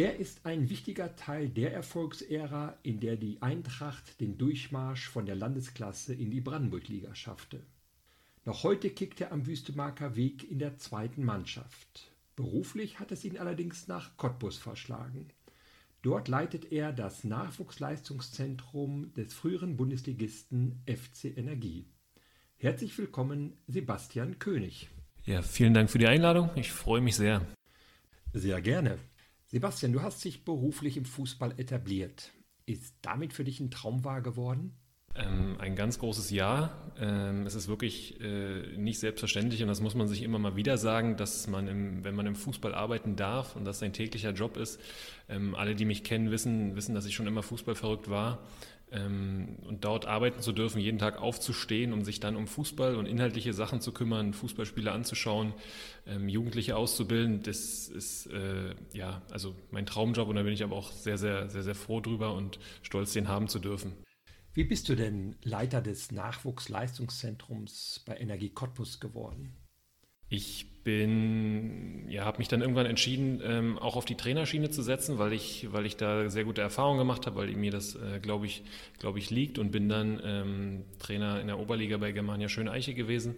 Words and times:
Er 0.00 0.16
ist 0.16 0.46
ein 0.46 0.70
wichtiger 0.70 1.14
Teil 1.14 1.50
der 1.50 1.74
Erfolgsära, 1.74 2.74
in 2.82 3.00
der 3.00 3.16
die 3.16 3.42
Eintracht 3.42 4.18
den 4.18 4.38
Durchmarsch 4.38 5.06
von 5.06 5.26
der 5.26 5.34
Landesklasse 5.34 6.14
in 6.14 6.30
die 6.30 6.40
Brandenburg-Liga 6.40 7.14
schaffte. 7.14 7.60
Noch 8.46 8.62
heute 8.62 8.88
kickt 8.88 9.20
er 9.20 9.30
am 9.30 9.46
Wüstemarker 9.46 10.16
Weg 10.16 10.50
in 10.50 10.58
der 10.58 10.78
zweiten 10.78 11.22
Mannschaft. 11.22 12.10
Beruflich 12.34 12.98
hat 12.98 13.12
es 13.12 13.26
ihn 13.26 13.36
allerdings 13.36 13.88
nach 13.88 14.16
Cottbus 14.16 14.56
verschlagen. 14.56 15.28
Dort 16.00 16.28
leitet 16.28 16.72
er 16.72 16.94
das 16.94 17.22
Nachwuchsleistungszentrum 17.24 19.12
des 19.12 19.34
früheren 19.34 19.76
Bundesligisten 19.76 20.82
FC 20.86 21.36
Energie. 21.36 21.84
Herzlich 22.56 22.96
willkommen, 22.96 23.52
Sebastian 23.66 24.38
König. 24.38 24.88
Ja, 25.26 25.42
vielen 25.42 25.74
Dank 25.74 25.90
für 25.90 25.98
die 25.98 26.08
Einladung. 26.08 26.48
Ich 26.54 26.72
freue 26.72 27.02
mich 27.02 27.16
sehr. 27.16 27.46
Sehr 28.32 28.62
gerne. 28.62 28.98
Sebastian, 29.50 29.92
du 29.92 30.00
hast 30.00 30.24
dich 30.24 30.44
beruflich 30.44 30.96
im 30.96 31.04
Fußball 31.04 31.58
etabliert. 31.58 32.30
Ist 32.66 32.94
damit 33.02 33.32
für 33.32 33.42
dich 33.42 33.58
ein 33.58 33.72
Traum 33.72 34.04
wahr 34.04 34.22
geworden? 34.22 34.76
Ähm, 35.16 35.56
ein 35.58 35.74
ganz 35.74 35.98
großes 35.98 36.30
Ja. 36.30 36.92
Ähm, 36.96 37.44
es 37.46 37.56
ist 37.56 37.66
wirklich 37.66 38.20
äh, 38.20 38.76
nicht 38.76 39.00
selbstverständlich 39.00 39.60
und 39.60 39.66
das 39.66 39.80
muss 39.80 39.96
man 39.96 40.06
sich 40.06 40.22
immer 40.22 40.38
mal 40.38 40.54
wieder 40.54 40.78
sagen, 40.78 41.16
dass 41.16 41.48
man, 41.48 41.66
im, 41.66 42.04
wenn 42.04 42.14
man 42.14 42.26
im 42.26 42.36
Fußball 42.36 42.72
arbeiten 42.76 43.16
darf 43.16 43.56
und 43.56 43.64
das 43.64 43.80
sein 43.80 43.92
täglicher 43.92 44.30
Job 44.30 44.56
ist, 44.56 44.80
ähm, 45.28 45.56
alle, 45.56 45.74
die 45.74 45.84
mich 45.84 46.04
kennen, 46.04 46.30
wissen, 46.30 46.76
wissen, 46.76 46.94
dass 46.94 47.06
ich 47.06 47.16
schon 47.16 47.26
immer 47.26 47.42
Fußball 47.42 47.74
verrückt 47.74 48.08
war. 48.08 48.46
Ähm, 48.92 49.56
und 49.66 49.84
dort 49.84 50.06
arbeiten 50.06 50.40
zu 50.40 50.52
dürfen, 50.52 50.80
jeden 50.80 50.98
Tag 50.98 51.20
aufzustehen, 51.20 51.92
um 51.92 52.04
sich 52.04 52.18
dann 52.18 52.34
um 52.34 52.48
Fußball 52.48 52.96
und 52.96 53.06
inhaltliche 53.06 53.52
Sachen 53.52 53.80
zu 53.80 53.92
kümmern, 53.92 54.34
Fußballspiele 54.34 54.90
anzuschauen, 54.90 55.54
ähm, 56.06 56.28
Jugendliche 56.28 56.76
auszubilden, 56.76 57.42
das 57.42 57.88
ist 57.88 58.26
äh, 58.26 58.74
ja 58.92 59.22
also 59.30 59.54
mein 59.70 59.86
Traumjob 59.86 60.28
und 60.28 60.36
da 60.36 60.42
bin 60.42 60.52
ich 60.52 60.64
aber 60.64 60.74
auch 60.74 60.90
sehr, 60.90 61.18
sehr, 61.18 61.48
sehr, 61.48 61.62
sehr 61.62 61.76
froh 61.76 62.00
drüber 62.00 62.34
und 62.34 62.58
stolz, 62.82 63.12
den 63.12 63.28
haben 63.28 63.46
zu 63.46 63.60
dürfen. 63.60 63.92
Wie 64.52 64.64
bist 64.64 64.88
du 64.88 64.96
denn 64.96 65.36
Leiter 65.42 65.80
des 65.80 66.10
Nachwuchsleistungszentrums 66.10 68.02
bei 68.04 68.16
Energie 68.16 68.50
Cottbus 68.50 68.98
geworden? 68.98 69.54
Ich 70.32 70.70
bin, 70.84 72.08
ja, 72.08 72.24
habe 72.24 72.38
mich 72.38 72.48
dann 72.48 72.60
irgendwann 72.60 72.86
entschieden, 72.86 73.42
ähm, 73.44 73.78
auch 73.78 73.96
auf 73.96 74.04
die 74.04 74.14
Trainerschiene 74.14 74.70
zu 74.70 74.80
setzen, 74.80 75.18
weil 75.18 75.32
ich, 75.32 75.72
weil 75.72 75.84
ich 75.84 75.96
da 75.96 76.30
sehr 76.30 76.44
gute 76.44 76.62
Erfahrungen 76.62 76.98
gemacht 76.98 77.26
habe, 77.26 77.36
weil 77.36 77.50
mir 77.56 77.72
das, 77.72 77.96
äh, 77.96 78.20
glaube 78.20 78.46
ich, 78.46 78.62
glaube 78.98 79.18
ich, 79.18 79.30
liegt 79.30 79.58
und 79.58 79.72
bin 79.72 79.88
dann 79.88 80.20
ähm, 80.24 80.84
Trainer 81.00 81.40
in 81.40 81.48
der 81.48 81.58
Oberliga 81.58 81.98
bei 81.98 82.12
Germania 82.12 82.48
Schöneiche 82.48 82.94
gewesen, 82.94 83.34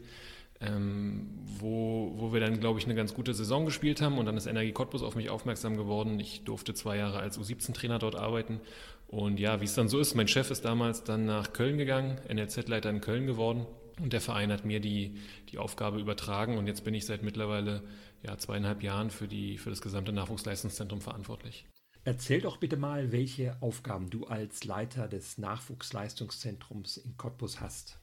ähm, 0.61 1.31
wo, 1.59 2.12
wo 2.16 2.33
wir 2.33 2.41
dann, 2.41 2.61
glaube 2.61 2.78
ich, 2.78 2.84
eine 2.84 2.95
ganz 2.95 3.15
gute 3.15 3.34
Saison 3.34 3.65
gespielt 3.65 4.03
haben 4.03 4.19
und 4.19 4.27
dann 4.27 4.37
ist 4.37 4.47
Energie 4.47 4.72
Cottbus 4.72 5.03
auf 5.03 5.16
mich 5.16 5.31
aufmerksam 5.31 5.77
geworden. 5.77 6.21
Ich 6.21 6.45
durfte 6.45 6.75
zwei 6.75 6.99
Jahre 6.99 7.19
als 7.21 7.41
U17-Trainer 7.41 7.99
dort 7.99 8.16
arbeiten 8.16 8.61
und 9.09 9.41
ja, 9.41 9.61
wie 9.61 9.65
es 9.65 9.75
dann 9.75 9.89
so 9.89 9.99
ist, 9.99 10.15
mein 10.15 10.28
Chef 10.28 10.50
ist 10.50 10.65
damals 10.65 11.03
dann 11.05 11.25
nach 11.25 11.53
Köln 11.55 11.78
gegangen, 11.78 12.19
NLZ-Leiter 12.33 12.91
in 12.91 13.00
Köln 13.00 13.27
geworden 13.27 13.66
und 14.03 14.13
der 14.13 14.21
Verein 14.21 14.53
hat 14.53 14.65
mir 14.65 14.81
die, 14.81 15.19
die 15.51 15.59
Aufgabe 15.59 16.01
übertragen 16.01 16.59
und 16.59 16.67
jetzt 16.67 16.85
bin 16.85 16.95
ich 16.95 17.07
seit 17.07 17.23
mittlerweile 17.23 17.83
ja, 18.23 18.37
zweieinhalb 18.37 18.83
Jahren 18.83 19.11
für, 19.11 19.29
die, 19.29 19.59
für 19.59 19.71
das 19.71 19.81
gesamte 19.81 20.13
Nachwuchsleistungszentrum 20.13 21.01
verantwortlich. 21.01 21.67
Erzähl 22.05 22.41
doch 22.41 22.57
bitte 22.57 22.77
mal, 22.77 23.13
welche 23.13 23.63
Aufgaben 23.63 24.11
du 24.11 24.27
als 24.27 24.65
Leiter 24.65 25.07
des 25.07 25.39
Nachwuchsleistungszentrums 25.39 26.97
in 26.97 27.17
Cottbus 27.17 27.61
hast. 27.61 28.01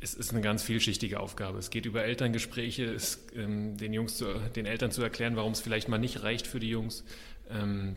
Es 0.00 0.14
ist 0.14 0.30
eine 0.30 0.40
ganz 0.40 0.62
vielschichtige 0.62 1.20
Aufgabe. 1.20 1.58
Es 1.58 1.70
geht 1.70 1.84
über 1.84 2.04
Elterngespräche, 2.04 2.84
es, 2.84 3.26
ähm, 3.34 3.76
den, 3.76 3.92
Jungs 3.92 4.16
zu, 4.16 4.32
den 4.54 4.64
Eltern 4.64 4.92
zu 4.92 5.02
erklären, 5.02 5.36
warum 5.36 5.52
es 5.52 5.60
vielleicht 5.60 5.88
mal 5.88 5.98
nicht 5.98 6.22
reicht 6.22 6.46
für 6.46 6.60
die 6.60 6.70
Jungs. 6.70 7.04
Ähm, 7.50 7.96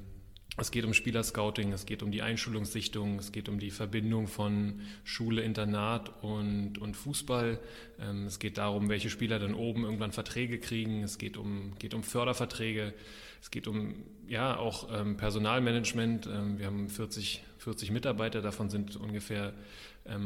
es 0.62 0.72
geht 0.72 0.86
um 0.86 0.94
Spielerscouting, 0.94 1.74
es 1.74 1.86
geht 1.86 2.04
um 2.04 2.12
die 2.12 2.22
Einschulungssichtung, 2.22 3.20
es 3.20 3.32
geht 3.32 3.50
um 3.50 3.60
die 3.60 3.72
Verbindung 3.72 4.28
von 4.28 4.82
Schule, 5.04 5.42
Internat 5.42 6.24
und, 6.24 6.78
und 6.78 6.96
Fußball. 6.96 7.60
Ähm, 8.00 8.26
es 8.28 8.40
geht 8.40 8.58
darum, 8.58 8.88
welche 8.88 9.10
Spieler 9.10 9.40
dann 9.40 9.54
oben 9.54 9.84
irgendwann 9.84 10.12
Verträge 10.12 10.60
kriegen. 10.60 11.04
Es 11.04 11.18
geht 11.18 11.36
um, 11.36 11.74
geht 11.80 11.94
um 11.94 12.04
Förderverträge. 12.04 12.94
Es 13.42 13.52
geht 13.52 13.68
um 13.68 13.96
ja 14.28 14.56
auch 14.58 14.88
ähm, 14.98 15.18
Personalmanagement. 15.18 16.28
Ähm, 16.28 16.60
wir 16.60 16.68
haben 16.68 16.88
40, 16.88 17.44
40 17.58 17.92
Mitarbeiter, 17.92 18.42
davon 18.42 18.70
sind 18.70 18.96
ungefähr 18.96 19.54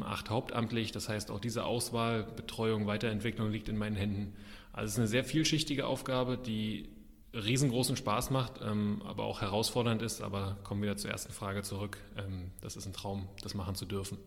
acht 0.06 0.30
hauptamtlich. 0.30 0.94
Das 0.94 1.10
heißt, 1.10 1.30
auch 1.32 1.42
diese 1.42 1.66
Auswahl, 1.66 2.24
Betreuung, 2.24 2.88
Weiterentwicklung 2.88 3.52
liegt 3.52 3.68
in 3.68 3.78
meinen 3.78 3.98
Händen. 3.98 4.34
Also 4.72 4.86
es 4.86 4.92
ist 4.94 5.00
eine 5.00 5.08
sehr 5.08 5.26
vielschichtige 5.26 5.86
Aufgabe, 5.86 6.38
die 6.38 6.88
riesengroßen 7.36 7.98
Spaß 7.98 8.30
macht, 8.32 8.62
ähm, 8.64 9.02
aber 9.06 9.24
auch 9.24 9.42
herausfordernd 9.42 10.02
ist. 10.02 10.22
Aber 10.22 10.58
kommen 10.64 10.82
wir 10.82 10.96
zur 10.98 11.12
ersten 11.12 11.34
Frage 11.34 11.64
zurück. 11.64 11.98
Ähm, 12.18 12.52
das 12.62 12.76
ist 12.76 12.86
ein 12.86 12.94
Traum, 12.94 13.28
das 13.44 13.54
machen 13.54 13.76
zu 13.76 13.86
dürfen. 13.86 14.18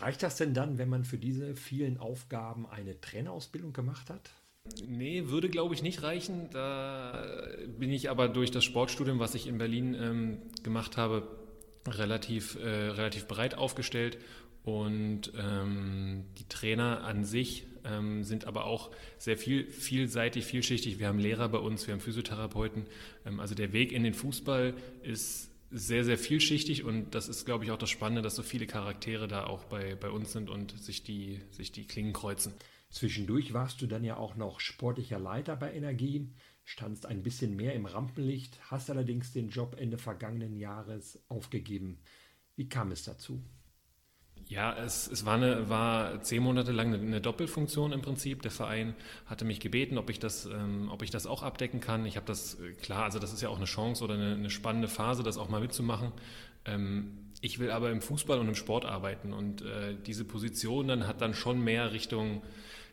Reicht 0.00 0.22
das 0.22 0.36
denn 0.36 0.54
dann, 0.54 0.78
wenn 0.78 0.88
man 0.88 1.04
für 1.04 1.18
diese 1.18 1.54
vielen 1.54 1.98
Aufgaben 1.98 2.66
eine 2.66 3.00
Trainerausbildung 3.00 3.72
gemacht 3.72 4.08
hat? 4.08 4.30
Nee, 4.86 5.24
würde 5.26 5.50
glaube 5.50 5.74
ich 5.74 5.82
nicht 5.82 6.02
reichen. 6.02 6.48
Da 6.50 7.46
bin 7.78 7.90
ich 7.90 8.08
aber 8.08 8.28
durch 8.28 8.50
das 8.50 8.64
Sportstudium, 8.64 9.18
was 9.18 9.34
ich 9.34 9.46
in 9.46 9.58
Berlin 9.58 9.94
ähm, 9.94 10.38
gemacht 10.62 10.96
habe, 10.96 11.28
relativ, 11.86 12.56
äh, 12.56 12.68
relativ 12.68 13.26
breit 13.26 13.54
aufgestellt 13.54 14.18
und 14.64 15.32
ähm, 15.36 16.24
die 16.38 16.48
Trainer 16.48 17.02
an 17.02 17.24
sich 17.24 17.66
ähm, 17.84 18.22
sind 18.22 18.44
aber 18.44 18.64
auch 18.64 18.90
sehr 19.18 19.36
viel, 19.36 19.70
vielseitig, 19.70 20.44
vielschichtig. 20.44 20.98
Wir 20.98 21.08
haben 21.08 21.18
Lehrer 21.18 21.48
bei 21.48 21.58
uns, 21.58 21.86
wir 21.86 21.94
haben 21.94 22.00
Physiotherapeuten. 22.00 22.86
Ähm, 23.26 23.40
also 23.40 23.54
der 23.54 23.72
Weg 23.72 23.92
in 23.92 24.04
den 24.04 24.14
Fußball 24.14 24.74
ist 25.02 25.50
sehr, 25.72 26.04
sehr 26.04 26.18
vielschichtig 26.18 26.84
und 26.84 27.14
das 27.14 27.28
ist, 27.28 27.44
glaube 27.44 27.64
ich, 27.64 27.70
auch 27.70 27.78
das 27.78 27.90
Spannende, 27.90 28.22
dass 28.22 28.36
so 28.36 28.42
viele 28.42 28.66
Charaktere 28.66 29.26
da 29.26 29.46
auch 29.46 29.64
bei, 29.64 29.96
bei 29.96 30.10
uns 30.10 30.32
sind 30.32 30.50
und 30.50 30.78
sich 30.78 31.02
die, 31.02 31.40
sich 31.50 31.72
die 31.72 31.86
Klingen 31.86 32.12
kreuzen. 32.12 32.52
Zwischendurch 32.90 33.54
warst 33.54 33.80
du 33.80 33.86
dann 33.86 34.04
ja 34.04 34.18
auch 34.18 34.36
noch 34.36 34.60
sportlicher 34.60 35.18
Leiter 35.18 35.56
bei 35.56 35.72
Energie, 35.72 36.28
standst 36.64 37.06
ein 37.06 37.22
bisschen 37.22 37.56
mehr 37.56 37.74
im 37.74 37.86
Rampenlicht, 37.86 38.58
hast 38.70 38.90
allerdings 38.90 39.32
den 39.32 39.48
Job 39.48 39.76
Ende 39.78 39.98
vergangenen 39.98 40.56
Jahres 40.56 41.18
aufgegeben. 41.28 41.98
Wie 42.56 42.68
kam 42.68 42.92
es 42.92 43.04
dazu? 43.04 43.42
Ja, 44.48 44.76
es, 44.76 45.06
es 45.06 45.24
war, 45.24 45.36
eine, 45.36 45.68
war 45.68 46.20
zehn 46.22 46.42
Monate 46.42 46.72
lang 46.72 46.92
eine, 46.92 47.20
Doppelfunktion 47.20 47.92
im 47.92 48.02
Prinzip. 48.02 48.42
Der 48.42 48.50
Verein 48.50 48.94
hatte 49.26 49.44
mich 49.44 49.60
gebeten, 49.60 49.98
ob 49.98 50.10
ich 50.10 50.18
das, 50.18 50.46
ähm, 50.46 50.90
ob 50.90 51.02
ich 51.02 51.10
das 51.10 51.26
auch 51.26 51.42
abdecken 51.42 51.80
kann. 51.80 52.04
Ich 52.06 52.16
habe 52.16 52.26
das, 52.26 52.60
äh, 52.60 52.72
klar, 52.72 53.04
also 53.04 53.18
das 53.18 53.32
ist 53.32 53.40
ja 53.40 53.48
auch 53.48 53.56
eine 53.56 53.64
Chance 53.64 54.04
oder 54.04 54.14
eine, 54.14 54.34
eine 54.34 54.50
spannende 54.50 54.88
Phase, 54.88 55.22
das 55.22 55.38
auch 55.38 55.48
mal 55.48 55.60
mitzumachen. 55.60 56.12
Ähm, 56.64 57.18
ich 57.40 57.58
will 57.58 57.70
aber 57.70 57.90
im 57.90 58.02
Fußball 58.02 58.38
und 58.38 58.48
im 58.48 58.54
Sport 58.54 58.84
arbeiten 58.84 59.32
und 59.32 59.62
äh, 59.62 59.96
diese 60.06 60.24
Position 60.24 60.88
dann 60.88 61.06
hat 61.06 61.20
dann 61.20 61.34
schon 61.34 61.62
mehr 61.62 61.92
Richtung 61.92 62.42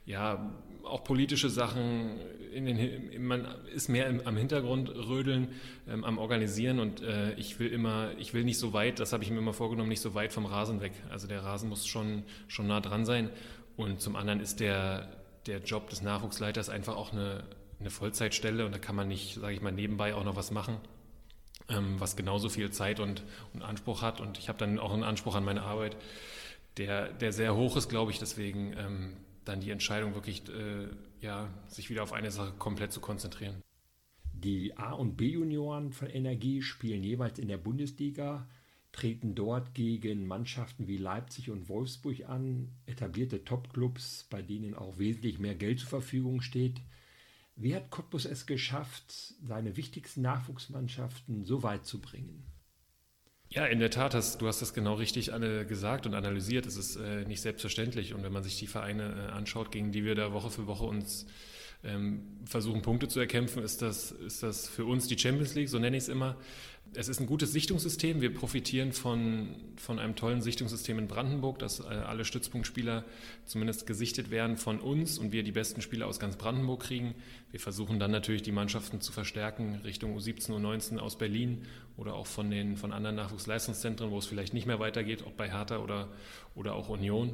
ja, 0.05 0.53
auch 0.83 1.03
politische 1.03 1.49
Sachen, 1.49 2.19
in 2.53 2.65
den, 2.65 3.25
man 3.25 3.47
ist 3.73 3.89
mehr 3.89 4.07
im, 4.07 4.25
am 4.25 4.37
Hintergrund 4.37 4.89
rödeln, 4.89 5.49
ähm, 5.87 6.03
am 6.03 6.17
Organisieren 6.17 6.79
und 6.79 7.01
äh, 7.01 7.33
ich 7.33 7.59
will 7.59 7.71
immer, 7.71 8.11
ich 8.17 8.33
will 8.33 8.43
nicht 8.43 8.57
so 8.57 8.73
weit, 8.73 8.99
das 8.99 9.13
habe 9.13 9.23
ich 9.23 9.29
mir 9.29 9.37
immer 9.37 9.53
vorgenommen, 9.53 9.89
nicht 9.89 10.01
so 10.01 10.15
weit 10.15 10.33
vom 10.33 10.45
Rasen 10.45 10.81
weg. 10.81 10.93
Also 11.09 11.27
der 11.27 11.43
Rasen 11.43 11.69
muss 11.69 11.85
schon, 11.87 12.23
schon 12.47 12.67
nah 12.67 12.81
dran 12.81 13.05
sein. 13.05 13.29
Und 13.77 14.01
zum 14.01 14.15
anderen 14.15 14.39
ist 14.39 14.59
der, 14.59 15.07
der 15.45 15.59
Job 15.59 15.89
des 15.89 16.01
Nachwuchsleiters 16.01 16.69
einfach 16.69 16.95
auch 16.95 17.13
eine, 17.13 17.43
eine 17.79 17.89
Vollzeitstelle 17.89 18.65
und 18.65 18.71
da 18.73 18.79
kann 18.79 18.95
man 18.95 19.07
nicht, 19.07 19.35
sage 19.35 19.53
ich 19.53 19.61
mal, 19.61 19.71
nebenbei 19.71 20.15
auch 20.15 20.23
noch 20.23 20.35
was 20.35 20.51
machen, 20.51 20.77
ähm, 21.69 21.95
was 21.99 22.15
genauso 22.15 22.49
viel 22.49 22.71
Zeit 22.71 22.99
und, 22.99 23.23
und 23.53 23.61
Anspruch 23.61 24.01
hat. 24.01 24.21
Und 24.21 24.37
ich 24.37 24.49
habe 24.49 24.57
dann 24.57 24.79
auch 24.79 24.91
einen 24.91 25.03
Anspruch 25.03 25.35
an 25.35 25.45
meine 25.45 25.61
Arbeit, 25.61 25.95
der, 26.77 27.09
der 27.09 27.31
sehr 27.31 27.55
hoch 27.55 27.77
ist, 27.77 27.89
glaube 27.89 28.11
ich. 28.11 28.19
Deswegen 28.19 28.73
ähm, 28.77 29.17
dann 29.49 29.59
die 29.61 29.71
Entscheidung 29.71 30.13
wirklich, 30.13 30.43
äh, 30.49 30.87
ja, 31.21 31.49
sich 31.67 31.89
wieder 31.89 32.03
auf 32.03 32.13
eine 32.13 32.31
Sache 32.31 32.53
komplett 32.57 32.91
zu 32.91 33.01
konzentrieren. 33.01 33.61
Die 34.33 34.77
A- 34.77 34.93
und 34.93 35.17
B-Junioren 35.17 35.91
von 35.91 36.09
Energie 36.09 36.61
spielen 36.61 37.03
jeweils 37.03 37.39
in 37.39 37.49
der 37.49 37.57
Bundesliga, 37.57 38.47
treten 38.91 39.35
dort 39.35 39.73
gegen 39.73 40.27
Mannschaften 40.27 40.87
wie 40.87 40.97
Leipzig 40.97 41.49
und 41.49 41.67
Wolfsburg 41.67 42.27
an, 42.29 42.69
etablierte 42.85 43.43
Topclubs, 43.43 44.27
bei 44.29 44.41
denen 44.41 44.75
auch 44.75 44.97
wesentlich 44.97 45.39
mehr 45.39 45.55
Geld 45.55 45.79
zur 45.79 45.89
Verfügung 45.89 46.41
steht. 46.41 46.81
Wie 47.55 47.75
hat 47.75 47.89
Cottbus 47.89 48.25
es 48.25 48.45
geschafft, 48.45 49.35
seine 49.43 49.75
wichtigsten 49.75 50.21
Nachwuchsmannschaften 50.21 51.43
so 51.43 51.61
weit 51.61 51.85
zu 51.85 51.99
bringen? 51.99 52.45
Ja, 53.51 53.65
in 53.65 53.79
der 53.79 53.89
Tat, 53.89 54.13
hast, 54.13 54.41
du 54.41 54.47
hast 54.47 54.61
das 54.61 54.75
genau 54.75 54.93
richtig 54.93 55.33
alle 55.33 55.65
gesagt 55.65 56.05
und 56.05 56.13
analysiert. 56.13 56.67
Es 56.67 56.77
ist 56.77 56.97
äh, 56.97 57.25
nicht 57.25 57.41
selbstverständlich. 57.41 58.13
Und 58.13 58.23
wenn 58.23 58.31
man 58.31 58.43
sich 58.43 58.59
die 58.59 58.67
Vereine 58.67 59.29
äh, 59.29 59.31
anschaut, 59.31 59.71
gegen 59.71 59.91
die 59.91 60.05
wir 60.05 60.13
da 60.13 60.33
Woche 60.33 60.51
für 60.51 60.67
Woche 60.67 60.85
uns 60.85 61.25
ähm, 61.83 62.21
versuchen, 62.45 62.83
Punkte 62.83 63.07
zu 63.07 63.19
erkämpfen, 63.19 63.63
ist 63.63 63.81
das, 63.81 64.11
ist 64.11 64.43
das 64.43 64.69
für 64.69 64.85
uns 64.85 65.07
die 65.07 65.17
Champions 65.17 65.55
League, 65.55 65.69
so 65.69 65.79
nenne 65.79 65.97
ich 65.97 66.03
es 66.03 66.09
immer 66.09 66.37
es 66.95 67.07
ist 67.07 67.19
ein 67.19 67.27
gutes 67.27 67.51
Sichtungssystem. 67.51 68.21
Wir 68.21 68.33
profitieren 68.33 68.91
von, 68.93 69.55
von 69.77 69.99
einem 69.99 70.15
tollen 70.15 70.41
Sichtungssystem 70.41 70.97
in 70.97 71.07
Brandenburg, 71.07 71.59
dass 71.59 71.79
äh, 71.79 71.83
alle 71.83 72.25
Stützpunktspieler 72.25 73.03
zumindest 73.45 73.85
gesichtet 73.85 74.31
werden 74.31 74.57
von 74.57 74.79
uns 74.79 75.17
und 75.17 75.31
wir 75.31 75.43
die 75.43 75.51
besten 75.51 75.81
Spieler 75.81 76.07
aus 76.07 76.19
ganz 76.19 76.37
Brandenburg 76.37 76.81
kriegen. 76.81 77.15
Wir 77.51 77.59
versuchen 77.59 77.99
dann 77.99 78.11
natürlich 78.11 78.41
die 78.41 78.51
Mannschaften 78.51 79.01
zu 79.01 79.11
verstärken 79.11 79.81
Richtung 79.83 80.17
U17, 80.17 80.51
U19 80.51 80.97
aus 80.97 81.17
Berlin 81.17 81.63
oder 81.97 82.15
auch 82.15 82.27
von, 82.27 82.49
den, 82.49 82.77
von 82.77 82.91
anderen 82.91 83.15
Nachwuchsleistungszentren, 83.15 84.11
wo 84.11 84.17
es 84.17 84.25
vielleicht 84.25 84.53
nicht 84.53 84.65
mehr 84.65 84.79
weitergeht, 84.79 85.23
ob 85.25 85.37
bei 85.37 85.51
Hertha 85.51 85.79
oder, 85.79 86.09
oder 86.55 86.73
auch 86.73 86.89
Union. 86.89 87.33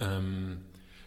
Ähm, 0.00 0.58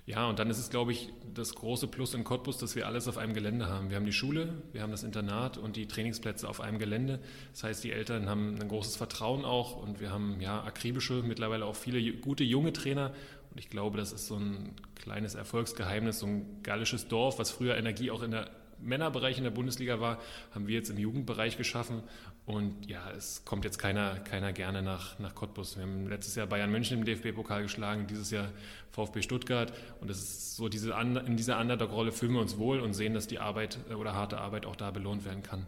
ja, 0.10 0.28
und 0.28 0.40
dann 0.40 0.50
ist 0.50 0.58
es, 0.58 0.72
glaube 0.72 0.92
ich, 0.92 1.14
das 1.36 1.54
große 1.54 1.86
Plus 1.86 2.16
in 2.16 2.24
Cottbus, 2.24 2.58
dass 2.58 2.76
wir 2.76 2.88
alles 2.88 3.08
auf 3.08 3.20
einem 3.20 3.36
Gelände 3.36 3.68
haben. 3.68 3.92
Wir 3.92 3.96
haben 3.96 4.08
die 4.08 4.12
Schule, 4.12 4.56
wir 4.72 4.82
haben 4.82 4.90
das 4.90 5.04
Internat 5.04 5.60
und 5.60 5.76
die 5.76 5.88
Trainingsplätze 5.88 6.50
auf 6.50 6.62
einem 6.62 6.80
Gelände. 6.80 7.20
Das 7.52 7.64
heißt, 7.64 7.84
die 7.84 7.92
Eltern 7.92 8.28
haben 8.28 8.60
ein 8.60 8.68
großes 8.68 8.96
Vertrauen 8.96 9.46
auch 9.46 9.78
und 9.78 10.00
wir 10.00 10.10
haben 10.10 10.42
ja 10.42 10.64
akribische, 10.64 11.22
mittlerweile 11.22 11.64
auch 11.64 11.76
viele 11.76 12.02
gute 12.14 12.44
junge 12.44 12.74
Trainer. 12.74 13.14
Und 13.52 13.60
ich 13.60 13.70
glaube, 13.70 14.00
das 14.00 14.12
ist 14.12 14.26
so 14.26 14.38
ein 14.38 14.74
kleines 14.96 15.36
Erfolgsgeheimnis, 15.36 16.18
so 16.18 16.26
ein 16.26 16.64
gallisches 16.64 17.08
Dorf, 17.08 17.38
was 17.38 17.52
früher 17.52 17.78
Energie 17.78 18.10
auch 18.10 18.24
in 18.24 18.32
der 18.32 18.50
Männerbereich 18.82 19.38
in 19.38 19.44
der 19.44 19.52
Bundesliga 19.52 20.00
war, 20.00 20.20
haben 20.52 20.68
wir 20.68 20.76
jetzt 20.76 20.90
im 20.90 20.98
Jugendbereich 20.98 21.58
geschaffen. 21.58 22.02
Und 22.50 22.88
ja, 22.88 23.12
es 23.12 23.46
kommt 23.46 23.64
jetzt 23.64 23.78
keiner, 23.78 24.18
keiner 24.22 24.54
gerne 24.54 24.82
nach, 24.82 25.20
nach 25.20 25.36
Cottbus. 25.36 25.78
Wir 25.78 25.84
haben 25.84 26.08
letztes 26.08 26.34
Jahr 26.34 26.48
Bayern 26.48 26.72
München 26.72 26.98
im 26.98 27.06
DFB-Pokal 27.06 27.62
geschlagen, 27.62 28.08
dieses 28.08 28.32
Jahr 28.32 28.52
VfB 28.90 29.22
Stuttgart. 29.22 29.72
Und 30.02 30.10
das 30.10 30.18
ist 30.18 30.56
so 30.56 30.68
diese, 30.68 30.94
in 30.94 31.38
dieser 31.38 31.60
Underdog-Rolle 31.60 32.12
fühlen 32.12 32.34
wir 32.34 32.42
uns 32.42 32.58
wohl 32.58 32.80
und 32.80 32.96
sehen, 32.96 33.14
dass 33.14 33.28
die 33.28 33.38
Arbeit 33.38 33.78
äh, 33.92 33.94
oder 33.94 34.16
harte 34.16 34.40
Arbeit 34.40 34.66
auch 34.66 34.76
da 34.76 34.90
belohnt 34.90 35.26
werden 35.26 35.44
kann. 35.44 35.68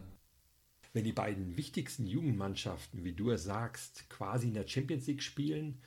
Wenn 0.92 1.04
die 1.04 1.12
beiden 1.12 1.56
wichtigsten 1.56 2.08
Jugendmannschaften, 2.08 3.04
wie 3.04 3.14
du 3.14 3.30
es 3.30 3.44
sagst, 3.44 4.10
quasi 4.10 4.48
in 4.48 4.56
der 4.56 4.68
Champions 4.68 5.06
League 5.06 5.22
spielen, 5.22 5.84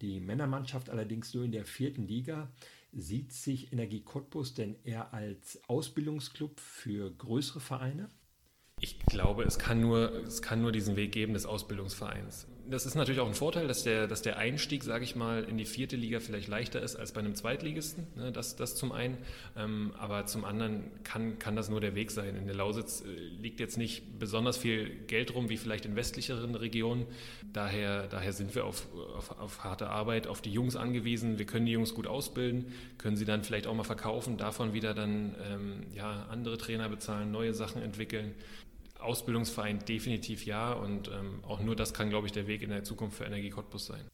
die 0.00 0.18
Männermannschaft 0.18 0.88
allerdings 0.88 1.34
nur 1.34 1.44
in 1.44 1.52
der 1.52 1.66
vierten 1.66 2.08
Liga, 2.08 2.48
Sieht 2.92 3.32
sich 3.32 3.70
Energie 3.72 4.00
Cottbus 4.00 4.54
denn 4.54 4.76
eher 4.82 5.12
als 5.12 5.60
Ausbildungsclub 5.68 6.58
für 6.58 7.10
größere 7.10 7.60
Vereine? 7.60 8.08
Ich 8.80 8.98
glaube, 9.00 9.44
es 9.44 9.58
kann, 9.58 9.80
nur, 9.80 10.12
es 10.26 10.42
kann 10.42 10.62
nur 10.62 10.72
diesen 10.72 10.96
Weg 10.96 11.12
geben 11.12 11.32
des 11.32 11.46
Ausbildungsvereins. 11.46 12.46
Das 12.70 12.84
ist 12.84 12.94
natürlich 12.94 13.20
auch 13.20 13.26
ein 13.26 13.34
Vorteil, 13.34 13.66
dass 13.66 13.82
der, 13.82 14.06
dass 14.06 14.20
der 14.20 14.36
Einstieg, 14.36 14.84
sage 14.84 15.02
ich 15.02 15.16
mal, 15.16 15.44
in 15.44 15.56
die 15.56 15.64
vierte 15.64 15.96
Liga 15.96 16.20
vielleicht 16.20 16.48
leichter 16.48 16.82
ist 16.82 16.96
als 16.96 17.12
bei 17.12 17.20
einem 17.20 17.34
Zweitligisten. 17.34 18.06
Ne, 18.14 18.30
das, 18.30 18.56
das 18.56 18.76
zum 18.76 18.92
einen. 18.92 19.16
Ähm, 19.56 19.92
aber 19.98 20.26
zum 20.26 20.44
anderen 20.44 20.84
kann, 21.02 21.38
kann 21.38 21.56
das 21.56 21.70
nur 21.70 21.80
der 21.80 21.94
Weg 21.94 22.10
sein. 22.10 22.36
In 22.36 22.46
der 22.46 22.54
Lausitz 22.54 23.02
äh, 23.02 23.06
liegt 23.40 23.60
jetzt 23.60 23.78
nicht 23.78 24.18
besonders 24.18 24.58
viel 24.58 24.90
Geld 25.06 25.34
rum, 25.34 25.48
wie 25.48 25.56
vielleicht 25.56 25.86
in 25.86 25.96
westlicheren 25.96 26.54
Regionen. 26.54 27.06
Daher, 27.52 28.06
daher 28.06 28.32
sind 28.32 28.54
wir 28.54 28.66
auf, 28.66 28.86
auf, 29.16 29.38
auf 29.38 29.64
harte 29.64 29.88
Arbeit, 29.88 30.26
auf 30.26 30.42
die 30.42 30.52
Jungs 30.52 30.76
angewiesen. 30.76 31.38
Wir 31.38 31.46
können 31.46 31.64
die 31.64 31.72
Jungs 31.72 31.94
gut 31.94 32.06
ausbilden, 32.06 32.72
können 32.98 33.16
sie 33.16 33.24
dann 33.24 33.44
vielleicht 33.44 33.66
auch 33.66 33.74
mal 33.74 33.84
verkaufen, 33.84 34.36
davon 34.36 34.74
wieder 34.74 34.92
dann 34.92 35.34
ähm, 35.50 35.86
ja, 35.94 36.26
andere 36.30 36.58
Trainer 36.58 36.88
bezahlen, 36.88 37.30
neue 37.30 37.54
Sachen 37.54 37.80
entwickeln. 37.82 38.34
Ausbildungsverein 38.98 39.80
definitiv 39.80 40.44
ja 40.44 40.72
und 40.72 41.08
ähm, 41.08 41.44
auch 41.44 41.60
nur 41.60 41.76
das 41.76 41.94
kann, 41.94 42.10
glaube 42.10 42.26
ich, 42.26 42.32
der 42.32 42.46
Weg 42.46 42.62
in 42.62 42.70
der 42.70 42.84
Zukunft 42.84 43.18
für 43.18 43.24
Energie 43.24 43.50
Cottbus 43.50 43.86
sein. 43.86 44.08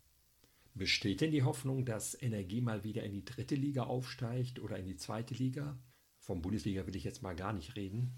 Besteht 0.74 1.20
denn 1.20 1.30
die 1.30 1.44
Hoffnung, 1.44 1.84
dass 1.84 2.20
Energie 2.20 2.60
mal 2.60 2.82
wieder 2.82 3.04
in 3.04 3.12
die 3.12 3.24
dritte 3.24 3.54
Liga 3.54 3.84
aufsteigt 3.84 4.58
oder 4.58 4.76
in 4.76 4.86
die 4.86 4.96
zweite 4.96 5.32
Liga? 5.34 5.78
Vom 6.18 6.42
Bundesliga 6.42 6.86
will 6.86 6.96
ich 6.96 7.04
jetzt 7.04 7.22
mal 7.22 7.36
gar 7.36 7.52
nicht 7.52 7.76
reden. 7.76 8.12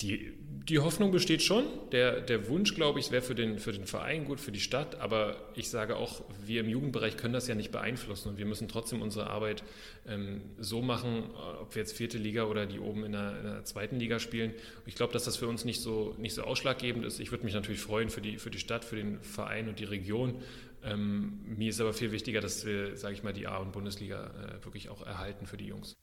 Die, 0.00 0.32
die 0.68 0.78
Hoffnung 0.78 1.10
besteht 1.10 1.42
schon. 1.42 1.64
Der, 1.92 2.20
der 2.20 2.48
Wunsch, 2.48 2.74
glaube 2.74 3.00
ich, 3.00 3.10
wäre 3.10 3.22
für 3.22 3.34
den, 3.34 3.58
für 3.58 3.72
den 3.72 3.86
Verein 3.86 4.24
gut, 4.24 4.40
für 4.40 4.52
die 4.52 4.60
Stadt. 4.60 5.00
Aber 5.00 5.36
ich 5.54 5.68
sage 5.68 5.96
auch, 5.96 6.22
wir 6.44 6.60
im 6.60 6.68
Jugendbereich 6.68 7.16
können 7.16 7.34
das 7.34 7.48
ja 7.48 7.54
nicht 7.54 7.72
beeinflussen. 7.72 8.28
Und 8.28 8.38
wir 8.38 8.46
müssen 8.46 8.68
trotzdem 8.68 9.02
unsere 9.02 9.28
Arbeit 9.28 9.62
ähm, 10.06 10.42
so 10.58 10.80
machen, 10.80 11.30
ob 11.60 11.74
wir 11.74 11.82
jetzt 11.82 11.96
vierte 11.96 12.18
Liga 12.18 12.44
oder 12.44 12.66
die 12.66 12.78
oben 12.78 13.04
in 13.04 13.12
der, 13.12 13.36
in 13.38 13.44
der 13.44 13.64
zweiten 13.64 13.98
Liga 13.98 14.18
spielen. 14.18 14.54
Ich 14.86 14.94
glaube, 14.94 15.12
dass 15.12 15.24
das 15.24 15.36
für 15.36 15.48
uns 15.48 15.64
nicht 15.64 15.80
so, 15.80 16.14
nicht 16.18 16.34
so 16.34 16.42
ausschlaggebend 16.42 17.04
ist. 17.04 17.20
Ich 17.20 17.30
würde 17.30 17.44
mich 17.44 17.54
natürlich 17.54 17.80
freuen 17.80 18.08
für 18.08 18.20
die, 18.20 18.38
für 18.38 18.50
die 18.50 18.58
Stadt, 18.58 18.84
für 18.84 18.96
den 18.96 19.20
Verein 19.22 19.68
und 19.68 19.78
die 19.78 19.84
Region. 19.84 20.40
Ähm, 20.82 21.40
mir 21.44 21.70
ist 21.70 21.80
aber 21.80 21.92
viel 21.92 22.12
wichtiger, 22.12 22.40
dass 22.40 22.64
wir, 22.64 22.96
sage 22.96 23.14
ich 23.14 23.22
mal, 23.22 23.32
die 23.32 23.46
A- 23.46 23.58
und 23.58 23.72
Bundesliga 23.72 24.26
äh, 24.26 24.64
wirklich 24.64 24.88
auch 24.88 25.06
erhalten 25.06 25.46
für 25.46 25.56
die 25.56 25.66
Jungs. 25.66 25.96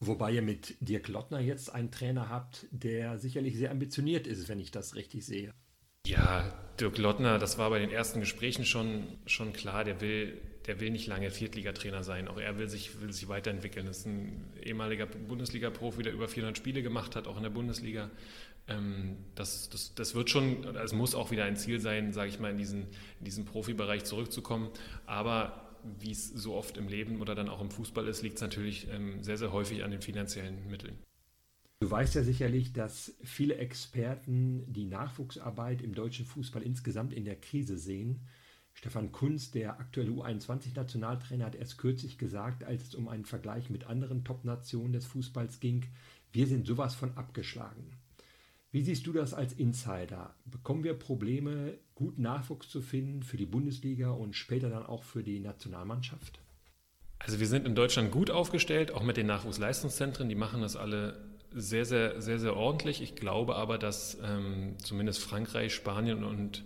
Wobei 0.00 0.32
ihr 0.32 0.42
mit 0.42 0.76
Dirk 0.80 1.08
Lottner 1.08 1.40
jetzt 1.40 1.74
einen 1.74 1.90
Trainer 1.90 2.30
habt, 2.30 2.66
der 2.70 3.18
sicherlich 3.18 3.56
sehr 3.56 3.70
ambitioniert 3.70 4.26
ist, 4.26 4.48
wenn 4.48 4.58
ich 4.58 4.70
das 4.70 4.94
richtig 4.94 5.26
sehe. 5.26 5.52
Ja, 6.06 6.50
Dirk 6.80 6.96
Lottner, 6.96 7.38
das 7.38 7.58
war 7.58 7.68
bei 7.68 7.78
den 7.78 7.90
ersten 7.90 8.20
Gesprächen 8.20 8.64
schon, 8.64 9.04
schon 9.26 9.52
klar, 9.52 9.84
der 9.84 10.00
will, 10.00 10.40
der 10.66 10.80
will 10.80 10.90
nicht 10.90 11.06
lange 11.06 11.30
Viertligatrainer 11.30 12.02
sein. 12.02 12.28
Auch 12.28 12.38
er 12.38 12.56
will 12.56 12.70
sich, 12.70 13.02
will 13.02 13.12
sich 13.12 13.28
weiterentwickeln. 13.28 13.84
Das 13.84 13.98
ist 13.98 14.06
ein 14.06 14.42
ehemaliger 14.62 15.04
Bundesliga-Profi, 15.04 16.02
der 16.02 16.14
über 16.14 16.28
400 16.28 16.56
Spiele 16.56 16.82
gemacht 16.82 17.14
hat, 17.14 17.26
auch 17.26 17.36
in 17.36 17.42
der 17.42 17.50
Bundesliga. 17.50 18.10
Ähm, 18.68 19.18
das, 19.34 19.68
das, 19.68 19.94
das 19.94 20.14
wird 20.14 20.30
schon, 20.30 20.64
es 20.76 20.94
muss 20.94 21.14
auch 21.14 21.30
wieder 21.30 21.44
ein 21.44 21.56
Ziel 21.56 21.78
sein, 21.78 22.14
sage 22.14 22.30
ich 22.30 22.40
mal, 22.40 22.50
in 22.50 22.56
diesen, 22.56 22.86
in 23.18 23.26
diesen 23.26 23.44
Profibereich 23.44 24.04
zurückzukommen. 24.04 24.70
Aber 25.04 25.69
wie 25.98 26.10
es 26.10 26.28
so 26.28 26.54
oft 26.54 26.76
im 26.76 26.88
Leben 26.88 27.20
oder 27.20 27.34
dann 27.34 27.48
auch 27.48 27.60
im 27.60 27.70
Fußball 27.70 28.06
ist, 28.08 28.22
liegt 28.22 28.36
es 28.36 28.42
natürlich 28.42 28.88
ähm, 28.90 29.22
sehr, 29.22 29.36
sehr 29.36 29.52
häufig 29.52 29.84
an 29.84 29.90
den 29.90 30.02
finanziellen 30.02 30.68
Mitteln. 30.68 30.98
Du 31.80 31.90
weißt 31.90 32.14
ja 32.14 32.22
sicherlich, 32.22 32.74
dass 32.74 33.16
viele 33.24 33.56
Experten 33.56 34.70
die 34.70 34.84
Nachwuchsarbeit 34.84 35.80
im 35.80 35.94
deutschen 35.94 36.26
Fußball 36.26 36.62
insgesamt 36.62 37.14
in 37.14 37.24
der 37.24 37.36
Krise 37.36 37.78
sehen. 37.78 38.20
Stefan 38.74 39.12
Kunz, 39.12 39.50
der 39.50 39.80
aktuelle 39.80 40.10
U21-Nationaltrainer, 40.10 41.46
hat 41.46 41.54
erst 41.54 41.78
kürzlich 41.78 42.18
gesagt, 42.18 42.64
als 42.64 42.88
es 42.88 42.94
um 42.94 43.08
einen 43.08 43.24
Vergleich 43.24 43.70
mit 43.70 43.84
anderen 43.84 44.24
Top-Nationen 44.24 44.92
des 44.92 45.06
Fußballs 45.06 45.60
ging, 45.60 45.86
wir 46.32 46.46
sind 46.46 46.66
sowas 46.66 46.94
von 46.94 47.16
abgeschlagen. 47.16 47.92
Wie 48.72 48.82
siehst 48.82 49.06
du 49.06 49.12
das 49.12 49.34
als 49.34 49.52
Insider? 49.52 50.34
Bekommen 50.44 50.84
wir 50.84 50.94
Probleme, 50.94 51.74
guten 51.96 52.22
Nachwuchs 52.22 52.68
zu 52.68 52.80
finden 52.80 53.24
für 53.24 53.36
die 53.36 53.46
Bundesliga 53.46 54.10
und 54.10 54.36
später 54.36 54.70
dann 54.70 54.86
auch 54.86 55.02
für 55.02 55.24
die 55.24 55.40
Nationalmannschaft? 55.40 56.40
Also 57.18 57.40
wir 57.40 57.48
sind 57.48 57.66
in 57.66 57.74
Deutschland 57.74 58.12
gut 58.12 58.30
aufgestellt, 58.30 58.92
auch 58.92 59.02
mit 59.02 59.16
den 59.16 59.26
Nachwuchsleistungszentren. 59.26 60.28
Die 60.28 60.36
machen 60.36 60.62
das 60.62 60.76
alle 60.76 61.16
sehr, 61.52 61.84
sehr, 61.84 62.22
sehr, 62.22 62.38
sehr 62.38 62.56
ordentlich. 62.56 63.02
Ich 63.02 63.16
glaube 63.16 63.56
aber, 63.56 63.76
dass 63.76 64.16
ähm, 64.22 64.76
zumindest 64.78 65.18
Frankreich, 65.18 65.74
Spanien 65.74 66.22
und, 66.22 66.64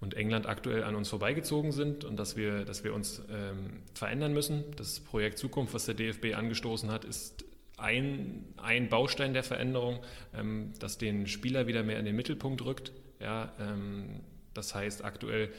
und 0.00 0.14
England 0.14 0.46
aktuell 0.46 0.84
an 0.84 0.94
uns 0.94 1.08
vorbeigezogen 1.08 1.72
sind 1.72 2.04
und 2.04 2.16
dass 2.16 2.36
wir, 2.36 2.64
dass 2.64 2.84
wir 2.84 2.94
uns 2.94 3.22
ähm, 3.28 3.82
verändern 3.92 4.32
müssen. 4.32 4.64
Das 4.76 5.00
Projekt 5.00 5.38
Zukunft, 5.38 5.74
was 5.74 5.86
der 5.86 5.94
DFB 5.94 6.36
angestoßen 6.36 6.92
hat, 6.92 7.04
ist 7.04 7.44
ein, 7.80 8.44
ein 8.56 8.88
Baustein 8.88 9.34
der 9.34 9.42
Veränderung, 9.42 10.00
ähm, 10.34 10.72
das 10.78 10.98
den 10.98 11.26
Spieler 11.26 11.66
wieder 11.66 11.82
mehr 11.82 11.98
in 11.98 12.04
den 12.04 12.16
Mittelpunkt 12.16 12.64
rückt. 12.64 12.92
Ja, 13.20 13.52
ähm, 13.60 14.20
das 14.54 14.74
heißt, 14.74 15.04
aktuell 15.04 15.50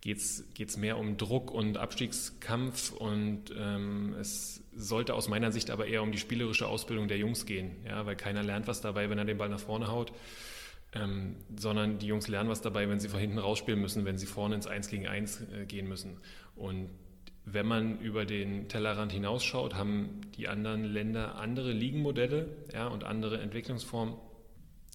geht 0.00 0.18
es 0.18 0.76
mehr 0.76 0.98
um 0.98 1.16
Druck 1.16 1.50
und 1.50 1.78
Abstiegskampf 1.78 2.92
und 2.92 3.44
ähm, 3.56 4.14
es 4.20 4.62
sollte 4.76 5.14
aus 5.14 5.28
meiner 5.28 5.50
Sicht 5.50 5.70
aber 5.70 5.86
eher 5.86 6.02
um 6.02 6.12
die 6.12 6.18
spielerische 6.18 6.66
Ausbildung 6.66 7.08
der 7.08 7.16
Jungs 7.16 7.46
gehen, 7.46 7.76
ja, 7.86 8.04
weil 8.04 8.14
keiner 8.14 8.42
lernt 8.42 8.66
was 8.66 8.82
dabei, 8.82 9.08
wenn 9.08 9.16
er 9.16 9.24
den 9.24 9.38
Ball 9.38 9.48
nach 9.48 9.60
vorne 9.60 9.88
haut. 9.88 10.12
Ähm, 10.96 11.36
sondern 11.56 11.98
die 11.98 12.06
Jungs 12.06 12.28
lernen 12.28 12.50
was 12.50 12.60
dabei, 12.60 12.88
wenn 12.88 13.00
sie 13.00 13.08
von 13.08 13.18
hinten 13.18 13.38
rausspielen 13.38 13.80
müssen, 13.80 14.04
wenn 14.04 14.16
sie 14.16 14.26
vorne 14.26 14.54
ins 14.54 14.68
1 14.68 14.88
gegen 14.88 15.08
1 15.08 15.40
äh, 15.40 15.64
gehen 15.66 15.88
müssen. 15.88 16.18
Und 16.54 16.90
wenn 17.44 17.66
man 17.66 17.98
über 18.00 18.24
den 18.24 18.68
Tellerrand 18.68 19.12
hinausschaut, 19.12 19.74
haben 19.74 20.20
die 20.36 20.48
anderen 20.48 20.84
Länder 20.84 21.36
andere 21.36 21.72
Ligenmodelle 21.72 22.48
ja, 22.72 22.86
und 22.86 23.04
andere 23.04 23.38
Entwicklungsformen. 23.40 24.14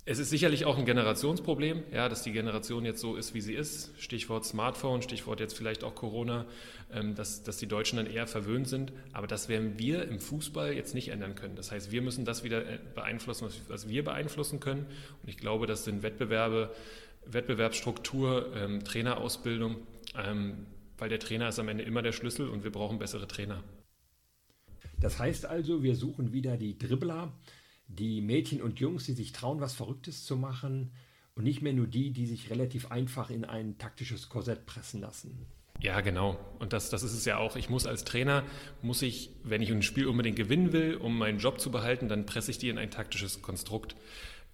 Es 0.06 0.18
ist 0.18 0.32
sicherlich 0.32 0.66
auch 0.66 0.80
ein 0.80 0.86
Generationsproblem, 0.86 1.84
ja, 1.92 2.10
dass 2.10 2.24
die 2.24 2.32
Generation 2.32 2.84
jetzt 2.84 3.00
so 3.00 3.16
ist, 3.16 3.36
wie 3.36 3.42
sie 3.42 3.54
ist. 3.54 3.92
Stichwort 4.00 4.44
Smartphone, 4.44 5.04
Stichwort 5.04 5.40
jetzt 5.40 5.56
vielleicht 5.56 5.84
auch 5.84 5.94
Corona, 5.94 6.48
ähm, 6.92 7.14
dass, 7.14 7.44
dass 7.44 7.58
die 7.58 7.68
Deutschen 7.68 7.98
dann 7.98 8.08
eher 8.08 8.26
verwöhnt 8.26 8.68
sind. 8.68 8.92
Aber 9.14 9.28
das 9.28 9.50
werden 9.50 9.78
wir 9.78 10.08
im 10.08 10.20
Fußball 10.20 10.74
jetzt 10.74 10.96
nicht 10.96 11.10
ändern 11.10 11.36
können. 11.36 11.56
Das 11.56 11.72
heißt, 11.72 11.92
wir 11.92 12.02
müssen 12.02 12.26
das 12.26 12.44
wieder 12.44 12.66
äh, 12.68 12.80
beeinflussen, 12.96 13.50
was, 13.68 13.88
wir 13.88 14.04
beeinflussen 14.04 14.60
können. 14.60 14.88
Und 15.22 15.30
ich 15.30 15.38
glaube, 15.38 15.68
das 15.68 15.84
sind 15.84 16.02
Wettbewerbe, 16.02 16.74
Wettbewerbsstruktur, 17.28 18.52
ähm, 18.56 18.84
Trainerausbildung, 18.84 19.76
ähm, 20.18 20.66
weil 21.00 21.10
der 21.10 21.20
Trainer 21.20 21.50
ist 21.50 21.60
am 21.60 21.68
Ende 21.68 21.84
immer 21.84 22.02
der 22.02 22.12
Schlüssel 22.12 22.50
und 22.50 22.64
wir 22.64 22.72
brauchen 22.72 23.00
bessere 23.00 23.28
Trainer. 23.28 23.64
Das 25.00 25.20
heißt 25.20 25.46
also, 25.46 25.84
wir 25.84 25.96
suchen 25.96 26.34
wieder 26.34 26.58
die 26.58 26.78
Dribbler, 26.78 27.34
die 27.88 28.22
Mädchen 28.22 28.62
und 28.62 28.80
Jungs, 28.80 29.06
die 29.06 29.14
sich 29.14 29.32
trauen, 29.32 29.62
was 29.62 29.74
Verrücktes 29.74 30.26
zu 30.26 30.36
machen 30.36 30.92
und 31.36 31.44
nicht 31.44 31.62
mehr 31.62 31.74
nur 31.74 31.88
die, 31.88 32.12
die 32.12 32.26
sich 32.26 32.50
relativ 32.50 32.92
einfach 32.92 33.30
in 33.30 33.46
ein 33.46 33.78
taktisches 33.78 34.30
Korsett 34.30 34.66
pressen 34.66 35.02
lassen. 35.02 35.46
Ja, 35.82 36.02
genau. 36.02 36.38
Und 36.60 36.74
das, 36.74 36.90
das 36.90 37.04
ist 37.04 37.14
es 37.14 37.24
ja 37.24 37.38
auch. 37.38 37.56
Ich 37.56 37.70
muss 37.70 37.88
als 37.88 38.04
Trainer, 38.04 38.44
muss 38.82 39.02
ich, 39.02 39.32
wenn 39.44 39.62
ich 39.62 39.72
ein 39.72 39.82
Spiel 39.82 40.08
unbedingt 40.08 40.36
gewinnen 40.36 40.74
will, 40.74 40.96
um 40.96 41.18
meinen 41.18 41.40
Job 41.40 41.62
zu 41.62 41.72
behalten, 41.72 42.10
dann 42.10 42.26
presse 42.26 42.52
ich 42.52 42.58
die 42.58 42.68
in 42.68 42.78
ein 42.78 42.92
taktisches 42.92 43.42
Konstrukt. 43.42 43.96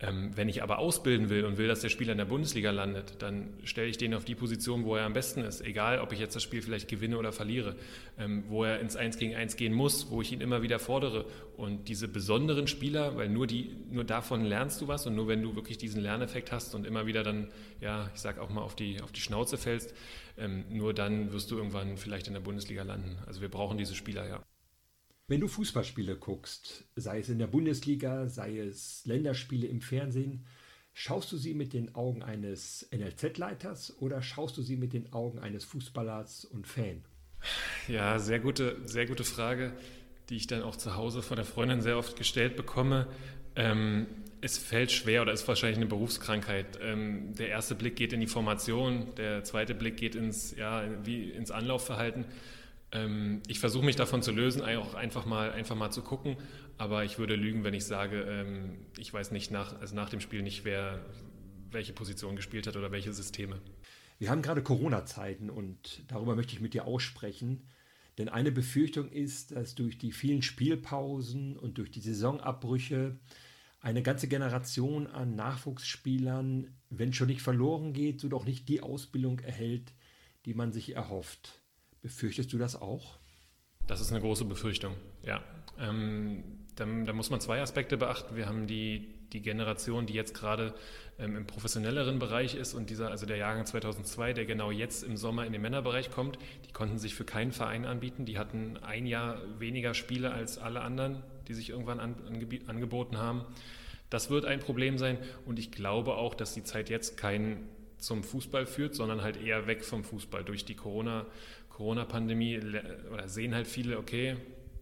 Ähm, 0.02 0.32
wenn 0.36 0.50
ich 0.50 0.62
aber 0.62 0.80
ausbilden 0.80 1.30
will 1.30 1.46
und 1.46 1.58
will, 1.58 1.70
dass 1.70 1.80
der 1.80 1.88
Spieler 1.88 2.12
in 2.12 2.18
der 2.18 2.26
Bundesliga 2.26 2.72
landet, 2.72 3.14
dann 3.20 3.54
stelle 3.64 3.88
ich 3.88 3.98
den 3.98 4.14
auf 4.14 4.26
die 4.26 4.36
Position, 4.36 4.84
wo 4.84 4.98
er 4.98 5.06
am 5.06 5.14
besten 5.14 5.42
ist. 5.42 5.62
Egal, 5.62 6.00
ob 6.00 6.12
ich 6.12 6.20
jetzt 6.20 6.36
das 6.36 6.44
Spiel 6.44 6.62
vielleicht 6.62 6.90
gewinne 6.90 7.18
oder 7.18 7.32
verliere. 7.32 7.78
Ähm, 8.20 8.44
wo 8.50 8.66
er 8.66 8.82
ins 8.82 8.98
Eins 8.98 9.18
gegen 9.18 9.36
Eins 9.36 9.56
gehen 9.56 9.74
muss, 9.74 10.12
wo 10.12 10.22
ich 10.22 10.34
ihn 10.34 10.42
immer 10.42 10.62
wieder 10.62 10.80
fordere. 10.80 11.26
Und 11.56 11.88
diese 11.88 12.10
besonderen 12.10 12.68
Spieler, 12.68 13.16
weil 13.16 13.30
nur, 13.30 13.48
die, 13.48 13.74
nur 13.90 14.04
davon 14.04 14.44
lernst 14.44 14.82
du 14.82 14.90
was 14.90 15.08
und 15.08 15.16
nur 15.16 15.30
wenn 15.30 15.42
du 15.42 15.56
wirklich 15.56 15.78
diesen 15.78 16.02
Lerneffekt 16.02 16.52
hast 16.52 16.76
und 16.76 16.86
immer 16.86 17.06
wieder 17.06 17.24
dann, 17.24 17.48
ja, 17.80 18.10
ich 18.14 18.20
sag 18.20 18.38
auch 18.40 18.50
mal, 18.50 18.64
auf 18.64 18.76
die, 18.76 19.02
auf 19.02 19.14
die 19.14 19.22
Schnauze 19.22 19.58
fällst, 19.58 19.94
ähm, 20.38 20.66
nur 20.70 20.94
dann 20.94 21.32
wirst 21.32 21.52
du 21.52 21.58
irgendwann 21.58 21.98
vielleicht 21.98 22.28
in 22.28 22.34
der 22.34 22.42
Bundesliga 22.42 22.84
landen. 22.84 23.18
Also 23.28 23.40
wir 23.40 23.50
brauchen 23.50 23.78
diese 23.78 23.96
Spieler, 23.96 24.28
ja. 24.28 24.44
Wenn 25.28 25.40
du 25.40 25.48
Fußballspiele 25.48 26.18
guckst, 26.18 26.84
sei 26.96 27.18
es 27.18 27.30
in 27.30 27.40
der 27.40 27.48
Bundesliga, 27.48 28.28
sei 28.28 28.60
es 28.60 29.04
Länderspiele 29.06 29.66
im 29.66 29.82
Fernsehen, 29.82 30.46
schaust 30.94 31.32
du 31.32 31.38
sie 31.38 31.56
mit 31.56 31.74
den 31.74 31.96
Augen 31.96 32.22
eines 32.22 32.88
NLZ-Leiters 32.92 33.98
oder 34.02 34.22
schaust 34.22 34.56
du 34.56 34.62
sie 34.62 34.78
mit 34.78 34.94
den 34.94 35.14
Augen 35.14 35.40
eines 35.40 35.64
Fußballers 35.64 36.46
und 36.46 36.68
Fan? 36.68 37.04
Ja, 37.88 38.20
sehr 38.20 38.40
gute, 38.40 38.78
sehr 38.86 39.08
gute 39.08 39.24
Frage, 39.24 39.74
die 40.30 40.36
ich 40.36 40.46
dann 40.46 40.62
auch 40.62 40.76
zu 40.76 40.96
Hause 40.96 41.24
von 41.24 41.38
der 41.38 41.46
Freundin 41.46 41.82
sehr 41.82 41.98
oft 41.98 42.18
gestellt 42.18 42.56
bekomme. 42.56 43.08
Ähm, 43.56 44.06
es 44.42 44.60
fällt 44.60 44.92
schwer 44.92 45.24
oder 45.24 45.34
ist 45.34 45.48
wahrscheinlich 45.48 45.78
eine 45.78 45.88
Berufskrankheit. 45.88 46.78
Ähm, 46.84 47.34
der 47.34 47.50
erste 47.50 47.74
Blick 47.74 47.96
geht 47.96 48.14
in 48.14 48.20
die 48.20 48.28
Formation, 48.28 49.16
der 49.16 49.44
zweite 49.44 49.74
Blick 49.74 49.98
geht 49.98 50.14
ins, 50.14 50.56
ja, 50.56 50.84
wie 51.04 51.32
ins 51.32 51.50
Anlaufverhalten. 51.50 52.26
Ähm, 52.96 53.42
ich 53.48 53.60
versuche 53.60 53.86
mich 53.86 53.96
davon 53.96 54.22
zu 54.22 54.32
lösen, 54.32 54.62
auch 54.62 54.94
einfach 54.94 55.26
mal, 55.26 55.52
einfach 55.52 55.76
mal 55.76 55.92
zu 55.92 56.02
gucken. 56.02 56.38
Aber 56.78 57.04
ich 57.04 57.20
würde 57.20 57.36
lügen, 57.36 57.64
wenn 57.64 57.74
ich 57.74 57.86
sage, 57.86 58.22
ähm, 58.22 58.78
ich 58.98 59.14
weiß 59.14 59.32
nicht 59.32 59.52
nach, 59.52 59.80
also 59.80 59.96
nach 59.96 60.10
dem 60.10 60.22
Spiel 60.22 60.42
nicht, 60.42 60.66
wer 60.66 61.06
welche 61.72 61.94
Position 61.94 62.36
gespielt 62.36 62.68
hat 62.68 62.78
oder 62.78 62.92
welche 62.92 63.14
Systeme. 63.14 63.60
Wir 64.18 64.30
haben 64.30 64.42
gerade 64.42 64.64
Corona-Zeiten 64.64 65.50
und 65.50 66.04
darüber 66.08 66.36
möchte 66.36 66.54
ich 66.54 66.62
mit 66.62 66.74
dir 66.74 66.86
aussprechen. 66.86 67.68
Denn 68.18 68.30
eine 68.30 68.52
Befürchtung 68.52 69.12
ist, 69.12 69.52
dass 69.52 69.76
durch 69.76 69.98
die 69.98 70.14
vielen 70.14 70.42
Spielpausen 70.42 71.58
und 71.58 71.78
durch 71.78 71.92
die 71.92 72.00
Saisonabbrüche 72.00 73.20
eine 73.82 74.02
ganze 74.02 74.30
Generation 74.30 75.08
an 75.08 75.36
Nachwuchsspielern, 75.36 76.74
wenn 76.90 77.12
schon 77.12 77.28
nicht 77.28 77.42
verloren 77.42 77.92
geht, 77.92 78.22
so 78.22 78.30
doch 78.30 78.46
nicht 78.46 78.70
die 78.70 78.82
Ausbildung 78.82 79.40
erhält, 79.40 79.92
die 80.46 80.54
man 80.54 80.72
sich 80.72 80.96
erhofft. 80.96 81.62
Befürchtest 82.06 82.54
du 82.54 82.60
das 82.60 82.80
auch? 82.80 83.18
Das 83.88 84.00
ist 84.00 84.12
eine 84.12 84.22
große 84.22 84.46
Befürchtung, 84.46 84.94
ja. 85.24 85.42
Ähm, 85.80 86.44
da, 86.76 86.86
da, 86.86 87.14
muss 87.14 87.32
man 87.32 87.42
zwei 87.42 87.60
Aspekte 87.64 87.98
beachten. 87.98 88.36
Wir 88.36 88.46
haben 88.46 88.68
die, 88.68 89.16
die 89.34 89.42
Generation, 89.42 90.06
die 90.06 90.14
jetzt 90.14 90.36
gerade 90.36 90.76
ähm, 91.18 91.36
im 91.36 91.48
professionelleren 91.48 92.20
Bereich 92.20 92.54
ist 92.54 92.76
und 92.76 92.92
dieser, 92.92 93.10
also 93.10 93.26
der 93.26 93.38
Jahrgang 93.38 93.66
2002, 93.66 94.34
der 94.34 94.46
genau 94.46 94.70
jetzt 94.70 95.02
im 95.02 95.18
Sommer 95.18 95.48
in 95.48 95.52
den 95.52 95.64
Männerbereich 95.64 96.12
kommt, 96.12 96.38
die 96.68 96.74
konnten 96.74 97.00
sich 97.00 97.16
für 97.16 97.26
keinen 97.26 97.52
Verein 97.52 97.86
anbieten. 97.86 98.26
Die 98.26 98.38
hatten 98.38 98.78
ein 98.84 99.08
Jahr 99.08 99.42
weniger 99.58 99.96
Spiele 99.96 100.32
als 100.32 100.60
alle 100.60 100.82
anderen, 100.82 101.24
die 101.48 101.56
sich 101.56 101.72
irgendwann 101.72 102.00
an, 102.00 102.14
angeboten 102.68 103.18
haben. 103.18 103.46
Das 104.12 104.30
wird 104.30 104.46
ein 104.46 104.60
Problem 104.60 105.00
sein 105.00 105.18
und 105.48 105.58
ich 105.58 105.72
glaube 105.72 106.18
auch, 106.18 106.36
dass 106.36 106.54
die 106.54 106.64
Zeit 106.64 106.92
jetzt 106.92 107.18
kein 107.18 107.68
zum 107.98 108.24
Fußball 108.24 108.66
führt, 108.66 108.96
sondern 108.96 109.22
halt 109.22 109.42
eher 109.42 109.68
weg 109.68 109.84
vom 109.84 110.04
Fußball. 110.04 110.44
Durch 110.44 110.66
die 110.66 110.76
Corona, 110.76 111.26
Corona-Pandemie 111.76 112.62
oder 113.12 113.28
sehen 113.28 113.54
halt 113.54 113.68
viele, 113.68 113.98
okay, 113.98 114.38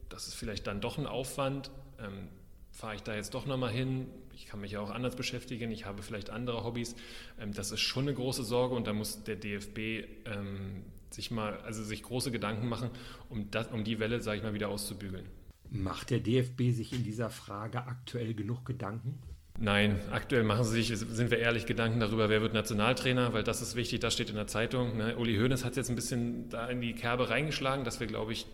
das 0.10 0.28
ist 0.28 0.36
vielleicht 0.36 0.68
dann 0.68 0.80
doch 0.80 1.00
ein 1.00 1.08
Aufwand. 1.08 1.72
Ähm, 2.00 2.28
Fahre 2.70 2.96
ich 2.96 3.02
da 3.02 3.16
jetzt 3.16 3.34
doch 3.34 3.48
nochmal 3.48 3.72
hin? 3.72 4.08
Ich 4.36 4.46
kann 4.46 4.62
mich 4.62 4.74
ja 4.74 4.80
auch 4.80 4.92
anders 4.92 5.16
beschäftigen. 5.16 5.72
Ich 5.72 5.86
habe 5.86 6.04
vielleicht 6.04 6.30
andere 6.30 6.64
Hobbys. 6.64 6.96
Ähm, 7.40 7.52
das 7.52 7.72
ist 7.72 7.82
schon 7.82 8.04
eine 8.04 8.14
große 8.14 8.44
Sorge 8.44 8.76
und 8.76 8.86
da 8.86 8.94
muss 8.94 9.24
der 9.24 9.38
DFB 9.38 10.06
ähm, 10.26 10.84
sich 11.10 11.32
mal, 11.32 11.58
also 11.62 11.84
sich 11.84 12.04
große 12.04 12.30
Gedanken 12.30 12.70
machen, 12.70 12.92
um, 13.28 13.50
das, 13.50 13.72
um 13.72 13.84
die 13.84 14.00
Welle, 14.00 14.22
sage 14.22 14.38
ich 14.38 14.44
mal, 14.44 14.54
wieder 14.54 14.70
auszubügeln. 14.70 15.26
Macht 15.72 16.12
der 16.12 16.20
DFB 16.20 16.70
sich 16.72 16.94
in 16.94 17.04
dieser 17.04 17.32
Frage 17.32 17.88
aktuell 17.88 18.36
genug 18.36 18.66
Gedanken? 18.66 19.18
Nein, 19.60 20.00
aktuell 20.12 20.43
machen 20.43 20.63
sie 20.63 20.81
sich, 20.81 20.98
sind 20.98 21.29
wir 21.29 21.38
ehrlich, 21.38 21.65
Gedanken 21.65 22.00
darüber, 22.00 22.27
wer 22.27 22.41
wird 22.41 22.53
Nationaltrainer, 22.53 23.33
weil 23.33 23.43
das 23.43 23.62
ist 23.62 23.75
wichtig, 23.75 24.00
das 24.00 24.13
steht 24.13 24.29
in 24.29 24.36
der 24.36 24.48
Zeitung. 24.48 24.98
Ne? 24.98 25.15
Uli 25.15 25.38
Hoeneß 25.38 25.63
hat 25.63 25.75
jetzt 25.75 25.89
ein 25.89 25.95
bisschen 25.95 26.50
da 26.50 26.67
in 26.67 26.81
die 26.81 26.93
Kerbe 26.93 27.29
reingeschlagen, 27.29 27.86
dass 27.86 28.00
wir, 28.00 28.07
glaube 28.07 28.33
ich, 28.33 28.48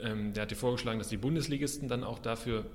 ähm, 0.00 0.32
der 0.32 0.42
hat 0.42 0.50
dir 0.50 0.56
vorgeschlagen, 0.56 0.98
dass 0.98 1.08
die 1.08 1.16
Bundesligisten 1.16 1.88
dann 1.88 2.04
auch 2.04 2.20
dafür 2.20 2.66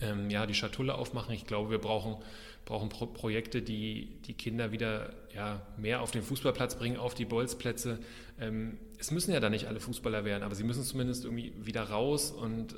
ähm, 0.00 0.30
ja, 0.30 0.46
die 0.46 0.54
Schatulle 0.54 0.94
aufmachen. 0.94 1.34
Ich 1.34 1.46
glaube, 1.46 1.70
wir 1.70 1.78
brauchen, 1.78 2.16
brauchen 2.64 2.88
Pro 2.88 3.06
Projekte, 3.06 3.62
die 3.62 4.16
die 4.26 4.34
Kinder 4.34 4.72
wieder 4.72 5.12
ja, 5.34 5.62
mehr 5.76 6.02
auf 6.02 6.10
den 6.10 6.22
Fußballplatz 6.22 6.76
bringen, 6.76 6.96
auf 6.96 7.14
die 7.14 7.24
Bolzplätze. 7.24 7.98
Ähm, 8.40 8.78
es 8.98 9.10
müssen 9.10 9.32
ja 9.32 9.40
da 9.40 9.50
nicht 9.50 9.66
alle 9.66 9.80
Fußballer 9.80 10.24
werden, 10.24 10.42
aber 10.42 10.54
sie 10.54 10.64
müssen 10.64 10.82
zumindest 10.84 11.24
irgendwie 11.24 11.52
wieder 11.60 11.82
raus 11.82 12.30
und 12.30 12.74
äh, 12.74 12.76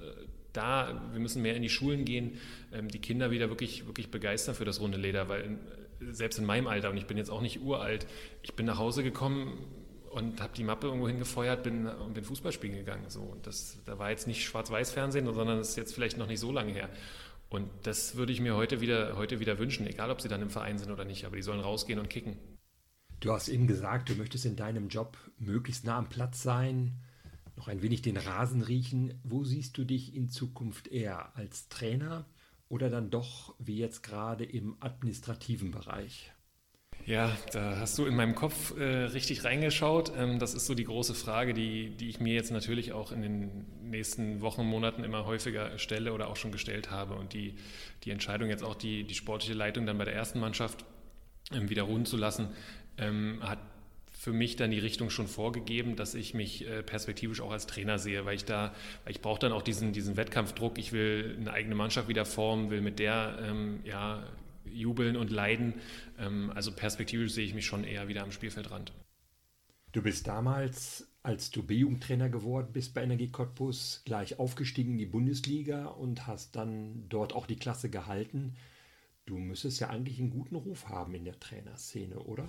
da, 0.57 1.09
wir 1.13 1.21
müssen 1.21 1.43
mehr 1.43 1.57
in 1.57 1.63
die 1.63 1.69
Schulen 1.69 2.05
gehen, 2.05 2.39
ähm, 2.73 2.89
die 2.89 3.01
Kinder 3.01 3.31
wieder 3.31 3.49
wirklich, 3.49 3.87
wirklich 3.87 4.11
begeistern 4.11 4.55
für 4.55 4.65
das 4.65 4.81
runde 4.81 4.99
Leder, 4.99 5.29
weil 5.29 5.43
in, 5.43 5.59
selbst 6.13 6.39
in 6.39 6.45
meinem 6.45 6.67
Alter, 6.67 6.91
und 6.91 6.97
ich 6.97 7.07
bin 7.07 7.17
jetzt 7.17 7.31
auch 7.31 7.41
nicht 7.41 7.61
uralt, 7.63 8.07
ich 8.43 8.55
bin 8.55 8.67
nach 8.67 8.79
Hause 8.79 9.03
gekommen 9.03 9.59
und 10.11 10.41
habe 10.41 10.53
die 10.57 10.65
Mappe 10.65 10.87
irgendwo 10.87 11.09
hingefeuert 11.09 11.63
bin 11.63 11.87
und 11.87 12.15
bin 12.15 12.25
Fußball 12.25 12.53
spielen 12.53 12.75
gegangen. 12.75 13.05
So. 13.09 13.21
Und 13.21 13.47
das, 13.47 13.79
da 13.85 13.99
war 13.99 14.11
jetzt 14.11 14.27
nicht 14.27 14.45
Schwarz-Weiß-Fernsehen, 14.45 15.27
sondern 15.27 15.59
das 15.59 15.71
ist 15.71 15.77
jetzt 15.77 15.95
vielleicht 15.95 16.17
noch 16.17 16.27
nicht 16.27 16.41
so 16.41 16.53
lange 16.53 16.73
her. 16.73 16.89
Und 17.49 17.69
das 17.83 18.17
würde 18.17 18.33
ich 18.33 18.41
mir 18.41 18.57
heute 18.57 18.81
wieder, 18.81 19.17
heute 19.17 19.41
wieder 19.41 19.59
wünschen, 19.59 19.87
egal 19.87 20.11
ob 20.11 20.21
sie 20.21 20.29
dann 20.29 20.43
im 20.43 20.51
Verein 20.51 20.79
sind 20.79 20.91
oder 20.91 21.05
nicht, 21.05 21.25
aber 21.25 21.37
die 21.37 21.43
sollen 21.43 21.61
rausgehen 21.61 21.99
und 21.99 22.09
kicken. 22.09 22.37
Du 23.21 23.33
hast 23.33 23.49
eben 23.49 23.67
gesagt, 23.67 24.09
du 24.09 24.15
möchtest 24.15 24.47
in 24.47 24.57
deinem 24.57 24.89
Job 24.89 25.17
möglichst 25.39 25.85
nah 25.85 25.99
am 25.99 26.09
Platz 26.09 26.43
sein, 26.43 27.01
noch 27.57 27.69
ein 27.69 27.83
wenig 27.83 28.03
den 28.03 28.17
Rasen 28.17 28.63
riechen. 28.63 29.15
Wo 29.25 29.45
siehst 29.45 29.77
du 29.79 29.85
dich 29.85 30.15
in 30.15 30.29
Zukunft 30.29 30.89
eher 30.89 31.37
als 31.37 31.69
Trainer 31.69 32.27
oder 32.69 32.91
dann 32.91 33.11
doch 33.11 33.55
wie 33.59 33.79
jetzt 33.79 34.03
gerade 34.03 34.45
im 34.45 34.77
administrativen 34.81 35.71
Bereich? 35.71 36.33
Ja, 37.07 37.37
da 37.53 37.77
hast 37.79 37.99
du 37.99 38.07
in 38.07 38.17
meinem 38.17 38.35
Kopf 38.35 38.77
äh, 38.77 38.83
richtig 38.83 39.45
reingeschaut. 39.45 40.13
Ähm, 40.17 40.41
das 40.41 40.55
ist 40.55 40.67
so 40.67 40.75
die 40.75 40.83
große 40.83 41.15
Frage, 41.15 41.55
die, 41.55 41.91
die 41.91 42.09
ich 42.09 42.19
mir 42.19 42.35
jetzt 42.35 42.51
natürlich 42.51 42.93
auch 42.93 43.13
in 43.13 43.23
den 43.23 43.65
nächsten 43.81 44.41
Wochen, 44.41 44.65
Monaten 44.65 45.05
immer 45.05 45.25
häufiger 45.25 45.79
stelle 45.79 46.13
oder 46.13 46.27
auch 46.27 46.35
schon 46.35 46.51
gestellt 46.51 46.91
habe. 46.91 47.15
Und 47.15 47.33
die, 47.33 47.55
die 48.03 48.11
Entscheidung 48.11 48.49
jetzt 48.49 48.65
auch 48.65 48.75
die, 48.75 49.05
die 49.05 49.15
sportliche 49.15 49.55
Leitung 49.55 49.87
dann 49.87 49.99
bei 49.99 50.05
der 50.05 50.15
ersten 50.15 50.41
Mannschaft 50.41 50.85
ähm, 51.53 51.71
wieder 51.71 51.85
ruhen 51.85 52.07
zu 52.07 52.17
lassen, 52.17 52.49
ähm, 52.99 53.39
hat 53.41 53.61
für 54.19 54.33
mich 54.33 54.57
dann 54.57 54.71
die 54.71 54.79
Richtung 54.79 55.11
schon 55.11 55.29
vorgegeben, 55.29 55.95
dass 55.95 56.15
ich 56.15 56.33
mich 56.33 56.67
äh, 56.67 56.83
perspektivisch 56.83 57.43
auch 57.43 57.51
als 57.51 57.67
Trainer 57.67 57.99
sehe, 57.99 58.25
weil 58.25 58.35
ich 58.35 58.47
da, 58.47 58.75
weil 59.05 59.13
ich 59.13 59.21
brauche 59.21 59.39
dann 59.39 59.53
auch 59.53 59.61
diesen, 59.61 59.93
diesen 59.93 60.17
Wettkampfdruck. 60.17 60.79
Ich 60.79 60.93
will 60.93 61.37
eine 61.39 61.53
eigene 61.53 61.75
Mannschaft 61.75 62.09
wieder 62.09 62.25
formen, 62.25 62.71
will 62.71 62.81
mit 62.81 62.99
der 62.99 63.39
ähm, 63.43 63.81
ja, 63.85 64.27
jubeln 64.65 65.17
und 65.17 65.31
leiden. 65.31 65.75
Ähm, 66.19 66.51
also 66.55 66.73
perspektivisch 66.73 67.33
sehe 67.33 67.45
ich 67.45 67.55
mich 67.55 67.67
schon 67.67 67.85
eher 67.85 68.09
wieder 68.09 68.23
am 68.23 68.33
Spielfeldrand. 68.33 68.91
Du 69.93 70.03
bist 70.03 70.27
damals, 70.27 71.07
als 71.23 71.51
du 71.51 71.63
B-Jugendtrainer 71.63 72.31
geworden 72.31 72.71
bist 72.73 72.95
bei 72.95 73.03
Energie 73.03 73.31
Cottbus, 73.31 74.03
gleich 74.07 74.39
aufgestiegen 74.39 74.93
in 74.93 74.99
die 74.99 75.07
Bundesliga 75.07 75.87
und 75.87 76.27
hast 76.27 76.57
dann 76.57 77.05
dort 77.11 77.35
auch 77.35 77.47
die 77.47 77.57
Klasse 77.57 77.91
gehalten. 77.91 78.57
Du 79.27 79.37
müsstest 79.37 79.79
ja 79.81 79.91
eigentlich 79.91 80.19
einen 80.19 80.31
guten 80.31 80.57
Ruf 80.57 80.89
haben 80.89 81.15
in 81.15 81.27
der 81.27 81.39
Trainerszene, 81.39 82.19
oder? 82.19 82.49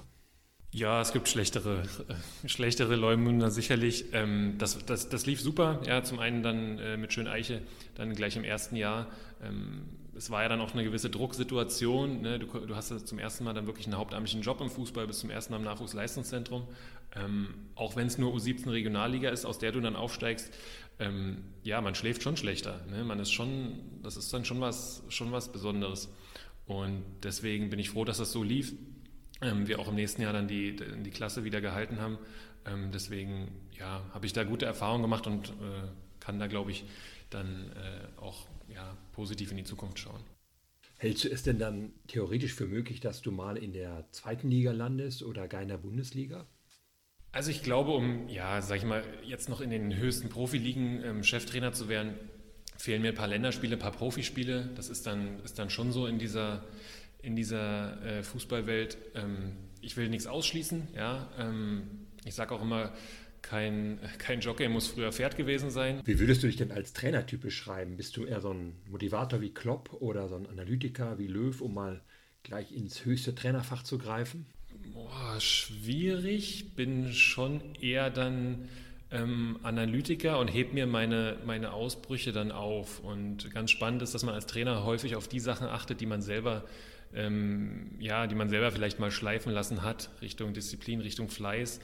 Ja, 0.71 1.01
es 1.01 1.13
gibt 1.13 1.29
schlechtere, 1.29 1.83
äh, 2.09 2.47
schlechtere 2.47 2.95
Leumünder 2.95 3.50
sicherlich. 3.50 4.05
Ähm, 4.12 4.55
das, 4.57 4.86
das, 4.86 5.09
das 5.09 5.25
lief 5.25 5.41
super. 5.41 5.81
Ja, 5.88 6.03
zum 6.03 6.19
einen 6.19 6.43
dann 6.43 6.77
äh, 6.79 6.97
mit 6.97 7.13
Schön 7.13 7.27
Eiche, 7.27 7.62
dann 7.95 8.13
gleich 8.13 8.36
im 8.36 8.43
ersten 8.43 8.75
Jahr. 8.75 9.07
Ähm, 9.41 9.83
es 10.15 10.29
war 10.29 10.41
ja 10.41 10.50
dann 10.50 10.59
auch 10.59 10.74
eine 10.74 10.83
gewisse 10.83 11.09
Drucksituation. 11.09 12.21
Ne? 12.21 12.39
Du, 12.39 12.47
du, 12.47 12.75
hast 12.75 12.91
ja 12.91 12.97
zum 12.97 13.19
ersten 13.19 13.43
Mal 13.43 13.53
dann 13.53 13.65
wirklich 13.65 13.86
einen 13.86 13.97
hauptamtlichen 13.97 14.41
Job 14.41 14.59
im 14.59 14.69
Fußball, 14.69 15.07
bis 15.07 15.19
zum 15.19 15.29
ersten 15.29 15.53
Mal 15.53 15.59
im 15.59 15.65
Nachwuchsleistungszentrum. 15.65 16.67
Ähm, 17.15 17.53
auch 17.75 17.95
wenn 17.95 18.07
es 18.07 18.17
nur 18.17 18.33
U17 18.33 18.69
Regionalliga 18.69 19.29
ist, 19.29 19.45
aus 19.45 19.59
der 19.59 19.71
du 19.71 19.79
dann 19.79 19.95
aufsteigst, 19.95 20.51
ähm, 21.00 21.43
ja, 21.63 21.79
man 21.79 21.95
schläft 21.95 22.24
schon 22.24 22.36
schlechter. 22.36 22.81
Ne? 22.89 23.03
Man 23.03 23.19
ist 23.19 23.31
schon, 23.31 23.79
das 24.03 24.17
ist 24.17 24.33
dann 24.33 24.43
schon 24.43 24.59
was, 24.59 25.03
schon 25.09 25.31
was 25.31 25.51
Besonderes. 25.51 26.12
Und 26.65 27.03
deswegen 27.24 27.69
bin 27.69 27.79
ich 27.79 27.91
froh, 27.91 28.03
dass 28.03 28.17
das 28.17 28.31
so 28.31 28.43
lief 28.43 28.74
ähm, 29.41 29.67
wir 29.67 29.79
auch 29.79 29.88
im 29.88 29.96
nächsten 29.96 30.22
Jahr 30.22 30.34
dann 30.34 30.48
die, 30.48 30.75
die 30.75 31.12
Klasse 31.12 31.44
wieder 31.44 31.62
gehalten 31.62 32.00
haben. 32.00 32.17
Ähm, 32.65 32.91
deswegen 32.91 33.51
ja, 33.77 34.03
habe 34.13 34.25
ich 34.25 34.34
da 34.34 34.44
gute 34.44 34.65
Erfahrungen 34.65 35.03
gemacht 35.03 35.27
und 35.27 35.50
äh, 35.50 35.88
kann 36.20 36.39
da, 36.39 36.48
glaube 36.48 36.72
ich, 36.72 36.86
dann 37.29 37.72
äh, 37.72 38.22
auch 38.22 38.48
ja, 38.74 38.98
positiv 39.13 39.51
in 39.51 39.58
die 39.58 39.63
Zukunft 39.63 40.00
schauen. 40.00 40.22
Hältst 40.98 41.25
du 41.25 41.29
es 41.29 41.44
denn 41.44 41.60
dann 41.60 41.91
theoretisch 42.08 42.53
für 42.53 42.65
möglich, 42.65 43.00
dass 43.00 43.22
du 43.22 43.32
mal 43.32 43.58
in 43.58 43.72
der 43.72 44.06
zweiten 44.12 44.50
Liga 44.50 44.72
landest 44.72 45.22
oder 45.22 45.48
gar 45.48 45.62
in 45.62 45.67
der 45.67 45.77
Bundesliga? 45.77 46.48
Also 47.32 47.51
ich 47.51 47.62
glaube, 47.62 47.91
um, 47.91 48.27
ja, 48.29 48.62
sag 48.62 48.77
ich 48.77 48.84
mal, 48.84 49.03
jetzt 49.24 49.48
noch 49.48 49.62
in 49.62 49.70
den 49.70 49.96
höchsten 49.96 50.29
Profiligen 50.29 51.03
ähm, 51.03 51.24
Cheftrainer 51.24 51.72
zu 51.72 51.88
werden, 51.88 52.15
fehlen 52.77 53.03
mir 53.03 53.10
ein 53.10 53.15
paar 53.15 53.27
Länderspiele, 53.27 53.75
ein 53.75 53.79
paar 53.79 53.91
Profispiele. 53.91 54.72
Das 54.75 54.89
ist 54.89 55.06
dann, 55.06 55.39
ist 55.44 55.60
dann 55.60 55.70
schon 55.70 55.91
so 55.91 56.08
in 56.08 56.17
dieser, 56.17 56.63
in 57.21 57.36
dieser 57.36 58.01
äh, 58.03 58.24
Fußballwelt. 58.24 58.97
Ähm, 59.15 59.57
ich 59.81 59.97
will 59.97 60.09
nichts 60.09 60.27
ausschließen, 60.27 60.89
ja. 60.95 61.29
Ähm, 61.38 62.07
ich 62.25 62.36
sage 62.36 62.53
auch 62.53 62.62
immer, 62.62 62.93
kein, 63.41 64.00
kein 64.17 64.41
Jockey 64.41 64.67
muss 64.67 64.88
früher 64.88 65.12
Pferd 65.12 65.38
gewesen 65.38 65.69
sein. 65.69 66.01
Wie 66.05 66.19
würdest 66.19 66.43
du 66.43 66.47
dich 66.47 66.57
denn 66.57 66.71
als 66.71 66.93
Trainertyp 66.93 67.41
beschreiben? 67.41 67.97
Bist 67.97 68.17
du 68.17 68.25
eher 68.25 68.41
so 68.41 68.53
ein 68.53 68.74
Motivator 68.89 69.41
wie 69.41 69.53
Klopp 69.53 69.93
oder 70.01 70.27
so 70.27 70.36
ein 70.36 70.47
Analytiker 70.47 71.17
wie 71.17 71.27
Löw, 71.27 71.62
um 71.62 71.74
mal 71.74 72.01
gleich 72.43 72.71
ins 72.71 73.05
höchste 73.05 73.36
Trainerfach 73.36 73.83
zu 73.83 73.97
greifen? 73.97 74.45
Boah, 74.93 75.39
schwierig. 75.39 76.75
Bin 76.75 77.12
schon 77.13 77.75
eher 77.75 78.09
dann 78.09 78.67
ähm, 79.12 79.59
Analytiker 79.63 80.39
und 80.39 80.47
heb 80.47 80.74
mir 80.74 80.88
meine, 80.88 81.38
meine 81.45 81.74
Ausbrüche 81.74 82.31
dann 82.31 82.51
auf. 82.51 83.00
Und 83.00 83.51
ganz 83.51 83.71
spannend 83.71 84.01
ist, 84.01 84.13
dass 84.13 84.24
man 84.24 84.33
als 84.33 84.45
Trainer 84.47 84.83
häufig 84.83 85.15
auf 85.15 85.27
die 85.27 85.39
Sachen 85.39 85.67
achtet, 85.67 86.01
die 86.01 86.05
man 86.05 86.21
selber 86.21 86.65
ähm, 87.13 87.95
ja, 87.99 88.27
die 88.27 88.35
man 88.35 88.49
selber 88.49 88.71
vielleicht 88.71 88.99
mal 88.99 89.11
schleifen 89.11 89.51
lassen 89.51 89.83
hat, 89.83 90.09
Richtung 90.21 90.53
Disziplin, 90.53 91.01
Richtung 91.01 91.29
Fleiß. 91.29 91.79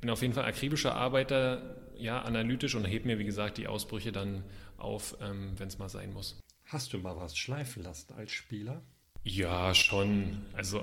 Bin 0.00 0.10
auf 0.10 0.22
jeden 0.22 0.34
Fall 0.34 0.44
akribischer 0.44 0.94
Arbeiter, 0.94 1.76
ja, 1.96 2.22
analytisch 2.22 2.74
und 2.74 2.84
heb 2.84 3.04
mir, 3.04 3.18
wie 3.18 3.24
gesagt, 3.24 3.58
die 3.58 3.66
Ausbrüche 3.66 4.12
dann 4.12 4.44
auf, 4.76 5.16
ähm, 5.20 5.52
wenn 5.56 5.68
es 5.68 5.78
mal 5.78 5.88
sein 5.88 6.12
muss. 6.12 6.40
Hast 6.66 6.92
du 6.92 6.98
mal 6.98 7.16
was 7.16 7.36
schleifen 7.36 7.82
lassen 7.82 8.12
als 8.14 8.30
Spieler? 8.30 8.82
Ja, 9.24 9.74
schon. 9.74 10.42
Also 10.52 10.80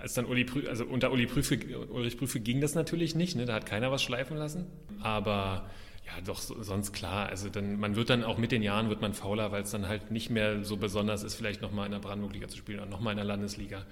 als 0.00 0.14
dann 0.14 0.26
Uli 0.26 0.44
Prü 0.44 0.66
also 0.68 0.84
unter 0.84 1.10
Uli 1.10 1.26
Prüfe, 1.26 1.58
Ulrich 1.88 2.18
Prüfe 2.18 2.40
ging 2.40 2.60
das 2.60 2.74
natürlich 2.74 3.14
nicht, 3.14 3.36
ne? 3.36 3.46
da 3.46 3.54
hat 3.54 3.66
keiner 3.66 3.90
was 3.90 4.02
schleifen 4.02 4.36
lassen. 4.36 4.66
Aber 5.00 5.68
ja, 6.16 6.20
doch 6.24 6.38
sonst 6.38 6.92
klar. 6.92 7.28
Also 7.28 7.48
dann, 7.48 7.78
man 7.78 7.96
wird 7.96 8.10
dann 8.10 8.24
auch 8.24 8.38
mit 8.38 8.52
den 8.52 8.62
Jahren 8.62 8.88
wird 8.88 9.00
man 9.00 9.14
fauler, 9.14 9.52
weil 9.52 9.62
es 9.62 9.70
dann 9.70 9.88
halt 9.88 10.10
nicht 10.10 10.30
mehr 10.30 10.64
so 10.64 10.76
besonders 10.76 11.22
ist, 11.22 11.34
vielleicht 11.34 11.62
nochmal 11.62 11.86
in 11.86 11.92
der 11.92 11.98
Brandenburg-Liga 11.98 12.48
zu 12.48 12.56
spielen 12.56 12.80
oder 12.80 12.88
nochmal 12.88 13.12
in 13.12 13.18
der 13.18 13.26
Landesliga. 13.26 13.86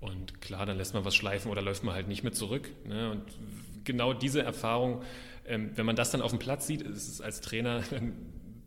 Und 0.00 0.40
klar, 0.40 0.66
dann 0.66 0.76
lässt 0.76 0.94
man 0.94 1.04
was 1.04 1.14
schleifen 1.14 1.50
oder 1.50 1.62
läuft 1.62 1.84
man 1.84 1.94
halt 1.94 2.08
nicht 2.08 2.24
mit 2.24 2.34
zurück. 2.34 2.70
Ne? 2.86 3.10
Und 3.10 3.22
genau 3.84 4.14
diese 4.14 4.42
Erfahrung, 4.42 5.02
ähm, 5.46 5.70
wenn 5.74 5.86
man 5.86 5.96
das 5.96 6.10
dann 6.10 6.22
auf 6.22 6.30
dem 6.30 6.38
Platz 6.38 6.66
sieht, 6.66 6.82
ist 6.82 7.08
es 7.08 7.20
als 7.20 7.40
Trainer 7.40 7.82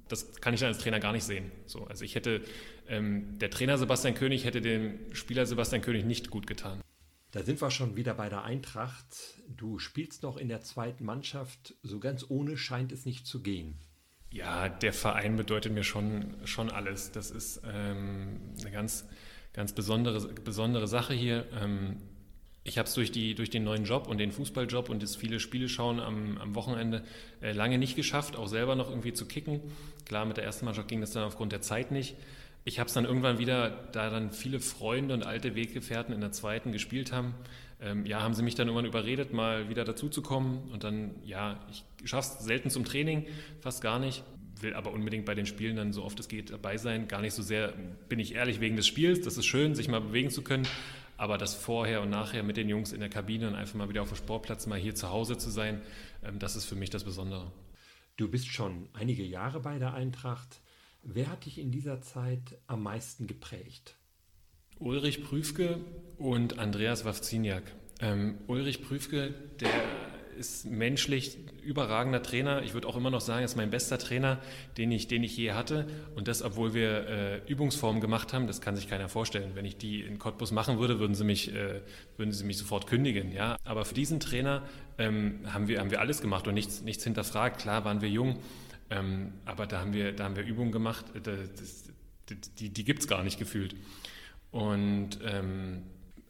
das 0.08 0.36
kann 0.42 0.54
ich 0.54 0.60
dann 0.60 0.70
als 0.70 0.78
Trainer 0.78 1.00
gar 1.00 1.12
nicht 1.12 1.24
sehen. 1.24 1.52
So, 1.66 1.86
also 1.86 2.04
ich 2.06 2.16
hätte, 2.16 2.42
ähm, 2.88 3.40
der 3.40 3.50
Trainer 3.50 3.78
Sebastian 3.78 4.14
König 4.14 4.46
hätte 4.46 4.62
dem 4.62 5.00
Spieler 5.14 5.46
Sebastian 5.46 5.82
König 5.82 6.06
nicht 6.06 6.30
gut 6.30 6.48
getan. 6.48 6.82
Da 7.34 7.42
sind 7.42 7.62
wir 7.64 7.72
schon 7.72 7.96
wieder 7.96 8.14
bei 8.14 8.30
der 8.30 8.44
Eintracht. 8.44 9.42
Du 9.48 9.80
spielst 9.80 10.22
noch 10.22 10.38
in 10.38 10.50
der 10.50 10.62
zweiten 10.62 11.04
Mannschaft. 11.04 11.74
So 11.82 12.00
ganz 12.00 12.24
ohne 12.30 12.58
scheint 12.58 12.92
es 12.92 13.08
nicht 13.08 13.26
zu 13.26 13.42
gehen. 13.42 13.74
Ja, 14.30 14.70
der 14.70 14.94
Verein 14.94 15.36
bedeutet 15.36 15.74
mir 15.74 15.84
schon, 15.84 16.36
schon 16.46 16.70
alles. 16.70 17.12
Das 17.12 17.32
ist 17.32 17.62
ähm, 17.66 18.40
eine 18.62 18.70
ganz, 18.70 19.06
ganz 19.52 19.74
besondere, 19.74 20.32
besondere 20.44 20.88
Sache 20.88 21.16
hier. 21.16 21.48
Ähm, 21.60 21.98
ich 22.64 22.78
habe 22.78 22.88
es 22.88 22.94
durch, 22.94 23.12
durch 23.12 23.50
den 23.50 23.64
neuen 23.64 23.86
Job 23.86 24.08
und 24.08 24.20
den 24.20 24.32
Fußballjob 24.32 24.90
und 24.90 25.02
das 25.02 25.16
viele 25.16 25.40
Spiele 25.40 25.70
schauen 25.70 26.00
am, 26.00 26.38
am 26.38 26.54
Wochenende 26.54 27.04
äh, 27.42 27.52
lange 27.52 27.80
nicht 27.80 27.96
geschafft, 27.96 28.36
auch 28.36 28.48
selber 28.48 28.76
noch 28.76 28.92
irgendwie 28.92 29.14
zu 29.14 29.26
kicken. 29.26 29.60
Klar, 30.06 30.26
mit 30.26 30.38
der 30.38 30.44
ersten 30.44 30.66
Mannschaft 30.66 30.88
ging 30.88 31.02
das 31.02 31.12
dann 31.12 31.24
aufgrund 31.24 31.52
der 31.52 31.62
Zeit 31.62 31.90
nicht. 31.90 32.16
Ich 32.66 32.80
habe 32.80 32.88
es 32.88 32.94
dann 32.94 33.06
irgendwann 33.06 33.40
wieder, 33.40 33.70
da 33.92 34.10
dann 34.10 34.32
viele 34.32 34.60
Freunde 34.60 35.14
und 35.14 35.26
alte 35.26 35.56
Weggefährten 35.56 36.14
in 36.14 36.22
der 36.22 36.32
zweiten 36.32 36.72
gespielt 36.72 37.12
haben, 37.12 37.36
ähm, 37.82 38.06
ja, 38.06 38.22
haben 38.22 38.34
sie 38.34 38.44
mich 38.44 38.56
dann 38.56 38.68
irgendwann 38.68 38.86
überredet, 38.86 39.34
mal 39.34 39.70
wieder 39.70 39.84
dazuzukommen. 39.84 40.70
Und 40.72 40.84
dann, 40.84 41.16
ja, 41.26 41.60
ich 41.70 41.84
schaffe 42.10 42.38
es 42.40 42.46
selten 42.46 42.70
zum 42.70 42.86
Training, 42.86 43.26
fast 43.60 43.82
gar 43.82 44.00
nicht 44.00 44.24
will 44.64 44.74
aber 44.74 44.92
unbedingt 44.92 45.26
bei 45.26 45.36
den 45.36 45.46
Spielen 45.46 45.76
dann 45.76 45.94
so 45.94 46.04
oft 46.04 46.20
es 46.20 46.28
geht 46.28 46.50
dabei 46.50 46.78
sein. 46.78 47.08
Gar 47.08 47.22
nicht 47.22 47.34
so 47.34 47.44
sehr, 47.44 47.74
bin 48.10 48.20
ich 48.20 48.34
ehrlich, 48.34 48.60
wegen 48.60 48.76
des 48.76 48.88
Spiels. 48.88 49.22
Das 49.22 49.38
ist 49.38 49.46
schön, 49.46 49.76
sich 49.76 49.88
mal 49.88 50.02
bewegen 50.02 50.32
zu 50.32 50.42
können. 50.42 50.68
Aber 51.18 51.38
das 51.38 51.54
Vorher 51.54 52.02
und 52.02 52.10
Nachher 52.10 52.42
mit 52.42 52.58
den 52.58 52.70
Jungs 52.70 52.92
in 52.92 53.00
der 53.00 53.10
Kabine 53.10 53.48
und 53.48 53.56
einfach 53.56 53.76
mal 53.76 53.90
wieder 53.90 54.02
auf 54.02 54.08
dem 54.10 54.18
Sportplatz, 54.18 54.66
mal 54.66 54.80
hier 54.80 54.96
zu 54.96 55.12
Hause 55.12 55.38
zu 55.38 55.52
sein, 55.52 55.82
ähm, 56.24 56.40
das 56.40 56.56
ist 56.56 56.66
für 56.66 56.76
mich 56.76 56.90
das 56.90 57.04
Besondere. 57.04 57.52
Du 58.18 58.30
bist 58.30 58.48
schon 58.48 58.90
einige 58.94 59.24
Jahre 59.24 59.60
bei 59.60 59.78
der 59.78 59.94
Eintracht. 59.94 60.62
Wer 61.06 61.30
hat 61.30 61.46
dich 61.46 61.60
in 61.60 61.70
dieser 61.70 62.02
Zeit 62.02 62.58
am 62.66 62.84
meisten 62.84 63.28
geprägt? 63.28 63.96
Ulrich 64.80 65.22
Prüfke 65.22 65.82
und 66.18 66.60
Andreas 66.60 67.04
Wawziniak. 67.04 67.64
Ähm, 68.00 68.38
Ulrich 68.48 68.82
Prüfke, 68.82 69.34
der 69.60 69.70
ist 70.38 70.66
menschlich 70.66 71.38
überragender 71.62 72.24
Trainer. 72.24 72.64
Ich 72.64 72.74
würde 72.74 72.88
auch 72.88 72.96
immer 72.96 73.10
noch 73.10 73.20
sagen, 73.20 73.40
er 73.40 73.46
ist 73.46 73.58
mein 73.58 73.70
bester 73.70 73.98
Trainer, 73.98 74.40
den 74.78 74.92
ich, 74.92 75.10
den 75.10 75.24
ich 75.24 75.36
je 75.36 75.52
hatte. 75.52 75.88
Und 76.16 76.30
das, 76.30 76.42
obwohl 76.42 76.74
wir 76.74 77.08
äh, 77.08 77.38
Übungsformen 77.48 78.02
gemacht 78.02 78.32
haben, 78.32 78.48
das 78.48 78.62
kann 78.62 78.78
sich 78.78 78.88
keiner 78.88 79.10
vorstellen. 79.10 79.52
Wenn 79.56 79.66
ich 79.66 79.78
die 79.78 80.02
in 80.02 80.20
Cottbus 80.20 80.52
machen 80.52 80.80
würde, 80.80 81.00
würden 81.00 81.16
sie 81.16 81.26
mich, 81.26 81.54
äh, 81.54 81.82
würden 82.16 82.32
sie 82.32 82.46
mich 82.46 82.58
sofort 82.58 82.88
kündigen. 82.88 83.34
Ja? 83.34 83.58
Aber 83.66 83.84
für 83.84 83.94
diesen 83.94 84.22
Trainer 84.22 84.64
ähm, 84.98 85.42
haben, 85.54 85.68
wir, 85.68 85.82
haben 85.82 85.92
wir 85.92 86.00
alles 86.00 86.22
gemacht 86.22 86.48
und 86.48 86.54
nichts, 86.54 86.82
nichts 86.82 87.04
hinterfragt. 87.04 87.62
Klar 87.62 87.84
waren 87.84 88.02
wir 88.02 88.10
jung, 88.10 88.40
ähm, 88.90 89.34
aber 89.46 89.68
da 89.68 89.80
haben 89.80 89.94
wir, 89.94 90.12
da 90.14 90.26
haben 90.26 90.36
wir 90.36 90.44
Übungen 90.44 90.72
gemacht, 90.72 91.06
äh, 91.16 91.22
das, 91.22 91.84
die, 92.60 92.70
die 92.70 92.84
gibt 92.84 93.02
es 93.02 93.08
gar 93.08 93.24
nicht 93.24 93.38
gefühlt. 93.38 93.76
Und 94.52 95.20
ähm, 95.26 95.84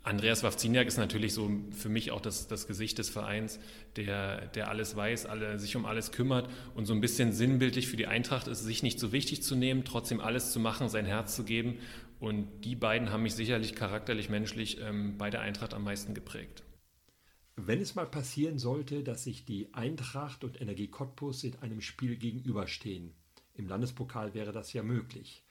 Andreas 0.03 0.43
Wawziniak 0.43 0.85
ist 0.85 0.97
natürlich 0.97 1.33
so 1.33 1.49
für 1.71 1.87
mich 1.87 2.11
auch 2.11 2.19
das, 2.19 2.47
das 2.47 2.67
Gesicht 2.67 2.97
des 2.97 3.09
Vereins, 3.09 3.59
der, 3.95 4.47
der 4.47 4.67
alles 4.67 4.97
weiß, 4.97 5.25
alle, 5.25 5.57
sich 5.59 5.77
um 5.77 5.85
alles 5.85 6.11
kümmert 6.11 6.49
und 6.75 6.85
so 6.85 6.93
ein 6.93 6.99
bisschen 6.99 7.31
sinnbildlich 7.31 7.87
für 7.87 7.95
die 7.95 8.07
Eintracht 8.07 8.47
ist, 8.47 8.63
sich 8.63 8.83
nicht 8.83 8.99
so 8.99 9.13
wichtig 9.13 9.43
zu 9.43 9.55
nehmen, 9.55 9.85
trotzdem 9.85 10.19
alles 10.19 10.51
zu 10.51 10.59
machen, 10.59 10.89
sein 10.89 11.05
Herz 11.05 11.35
zu 11.35 11.45
geben. 11.45 11.77
Und 12.19 12.47
die 12.65 12.75
beiden 12.75 13.11
haben 13.11 13.23
mich 13.23 13.33
sicherlich 13.33 13.75
charakterlich, 13.75 14.29
menschlich 14.29 14.79
ähm, 14.81 15.17
bei 15.17 15.29
der 15.29 15.41
Eintracht 15.41 15.73
am 15.73 15.85
meisten 15.85 16.13
geprägt. 16.13 16.63
Wenn 17.55 17.79
es 17.81 17.93
mal 17.93 18.07
passieren 18.07 18.57
sollte, 18.57 19.03
dass 19.03 19.25
sich 19.25 19.45
die 19.45 19.73
Eintracht 19.73 20.43
und 20.43 20.59
Energie 20.59 20.87
Cottbus 20.87 21.43
in 21.43 21.55
einem 21.59 21.81
Spiel 21.81 22.17
gegenüberstehen, 22.17 23.13
im 23.53 23.67
Landespokal 23.67 24.33
wäre 24.33 24.51
das 24.51 24.73
ja 24.73 24.81
möglich. 24.81 25.43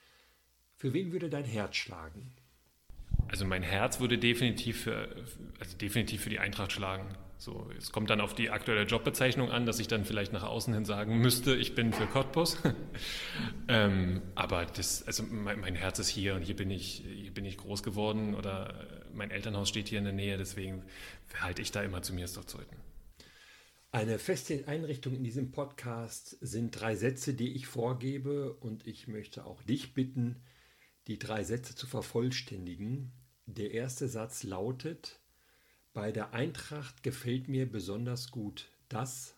Für 0.76 0.92
wen 0.92 1.12
würde 1.12 1.30
dein 1.30 1.44
Herz 1.44 1.76
schlagen? 1.76 2.32
Also 3.28 3.44
mein 3.44 3.62
Herz 3.62 4.00
würde 4.00 4.18
definitiv 4.18 4.82
für, 4.82 5.24
also 5.60 5.76
definitiv 5.78 6.22
für 6.22 6.30
die 6.30 6.40
Eintracht 6.40 6.72
schlagen. 6.72 7.06
So, 7.42 7.68
es 7.76 7.90
kommt 7.90 8.09
dann 8.09 8.20
auf 8.20 8.35
die 8.35 8.50
aktuelle 8.50 8.85
Jobbezeichnung 8.85 9.50
an, 9.50 9.66
dass 9.66 9.81
ich 9.81 9.88
dann 9.88 10.05
vielleicht 10.05 10.33
nach 10.33 10.44
außen 10.44 10.72
hin 10.74 10.85
sagen 10.85 11.18
müsste, 11.18 11.57
ich 11.57 11.74
bin 11.74 11.92
für 11.92 12.07
Cottbus. 12.07 12.57
ähm, 13.68 14.22
aber 14.37 14.64
das, 14.64 15.05
also 15.09 15.24
mein, 15.24 15.59
mein, 15.59 15.74
Herz 15.74 15.98
ist 15.98 16.07
hier 16.07 16.37
und 16.37 16.42
hier 16.42 16.55
bin 16.55 16.70
ich, 16.70 17.02
hier 17.05 17.35
bin 17.35 17.44
ich 17.44 17.57
groß 17.57 17.83
geworden 17.83 18.37
oder 18.37 18.87
mein 19.12 19.33
Elternhaus 19.33 19.68
steht 19.68 19.88
hier 19.88 19.98
in 19.98 20.05
der 20.05 20.12
Nähe, 20.12 20.38
deswegen 20.38 20.85
halte 21.40 21.62
ich 21.62 21.72
da 21.72 21.83
immer 21.83 22.00
zu 22.00 22.14
mir 22.14 22.26
ist 22.26 22.37
doch 22.37 22.44
Zeuten. 22.44 22.76
Eine 23.90 24.20
feste 24.20 24.68
Einrichtung 24.68 25.12
in 25.12 25.24
diesem 25.24 25.50
Podcast 25.50 26.37
sind 26.40 26.81
drei 26.81 26.94
Sätze, 26.94 27.35
die 27.35 27.57
ich 27.57 27.66
vorgebe 27.66 28.55
und 28.55 28.87
ich 28.87 29.09
möchte 29.09 29.46
auch 29.46 29.64
dich 29.64 29.94
bitten, 29.94 30.44
die 31.09 31.18
drei 31.18 31.42
Sätze 31.42 31.74
zu 31.74 31.88
vervollständigen. 31.88 33.11
Der 33.46 33.72
erste 33.72 34.07
Satz 34.07 34.44
lautet, 34.44 35.21
bei 35.92 36.12
der 36.12 36.33
Eintracht 36.35 37.02
gefällt 37.02 37.48
mir 37.48 37.70
besonders 37.70 38.31
gut 38.31 38.70
das. 38.88 39.35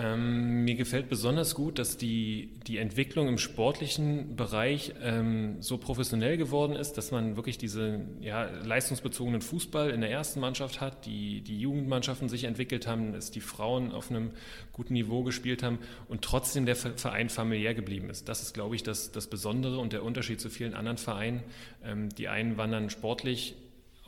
Ähm, 0.00 0.62
mir 0.62 0.76
gefällt 0.76 1.08
besonders 1.08 1.56
gut, 1.56 1.80
dass 1.80 1.96
die, 1.96 2.60
die 2.68 2.78
Entwicklung 2.78 3.26
im 3.26 3.36
sportlichen 3.36 4.36
Bereich 4.36 4.94
ähm, 5.02 5.60
so 5.60 5.76
professionell 5.76 6.36
geworden 6.36 6.76
ist, 6.76 6.92
dass 6.92 7.10
man 7.10 7.34
wirklich 7.34 7.58
diesen 7.58 8.22
ja, 8.22 8.44
leistungsbezogenen 8.44 9.40
Fußball 9.40 9.90
in 9.90 10.00
der 10.00 10.12
ersten 10.12 10.38
Mannschaft 10.38 10.80
hat, 10.80 11.04
die, 11.04 11.40
die 11.40 11.58
Jugendmannschaften 11.58 12.28
sich 12.28 12.44
entwickelt 12.44 12.86
haben, 12.86 13.12
dass 13.12 13.32
die 13.32 13.40
Frauen 13.40 13.90
auf 13.90 14.08
einem 14.08 14.30
guten 14.72 14.92
Niveau 14.92 15.24
gespielt 15.24 15.64
haben 15.64 15.80
und 16.06 16.22
trotzdem 16.22 16.64
der 16.64 16.76
Verein 16.76 17.28
familiär 17.28 17.74
geblieben 17.74 18.08
ist. 18.08 18.28
Das 18.28 18.40
ist, 18.40 18.54
glaube 18.54 18.76
ich, 18.76 18.84
das, 18.84 19.10
das 19.10 19.26
Besondere 19.26 19.78
und 19.78 19.92
der 19.92 20.04
Unterschied 20.04 20.40
zu 20.40 20.48
vielen 20.48 20.74
anderen 20.74 20.98
Vereinen. 20.98 21.42
Ähm, 21.82 22.08
die 22.10 22.28
einen 22.28 22.56
wandern 22.56 22.90
sportlich 22.90 23.56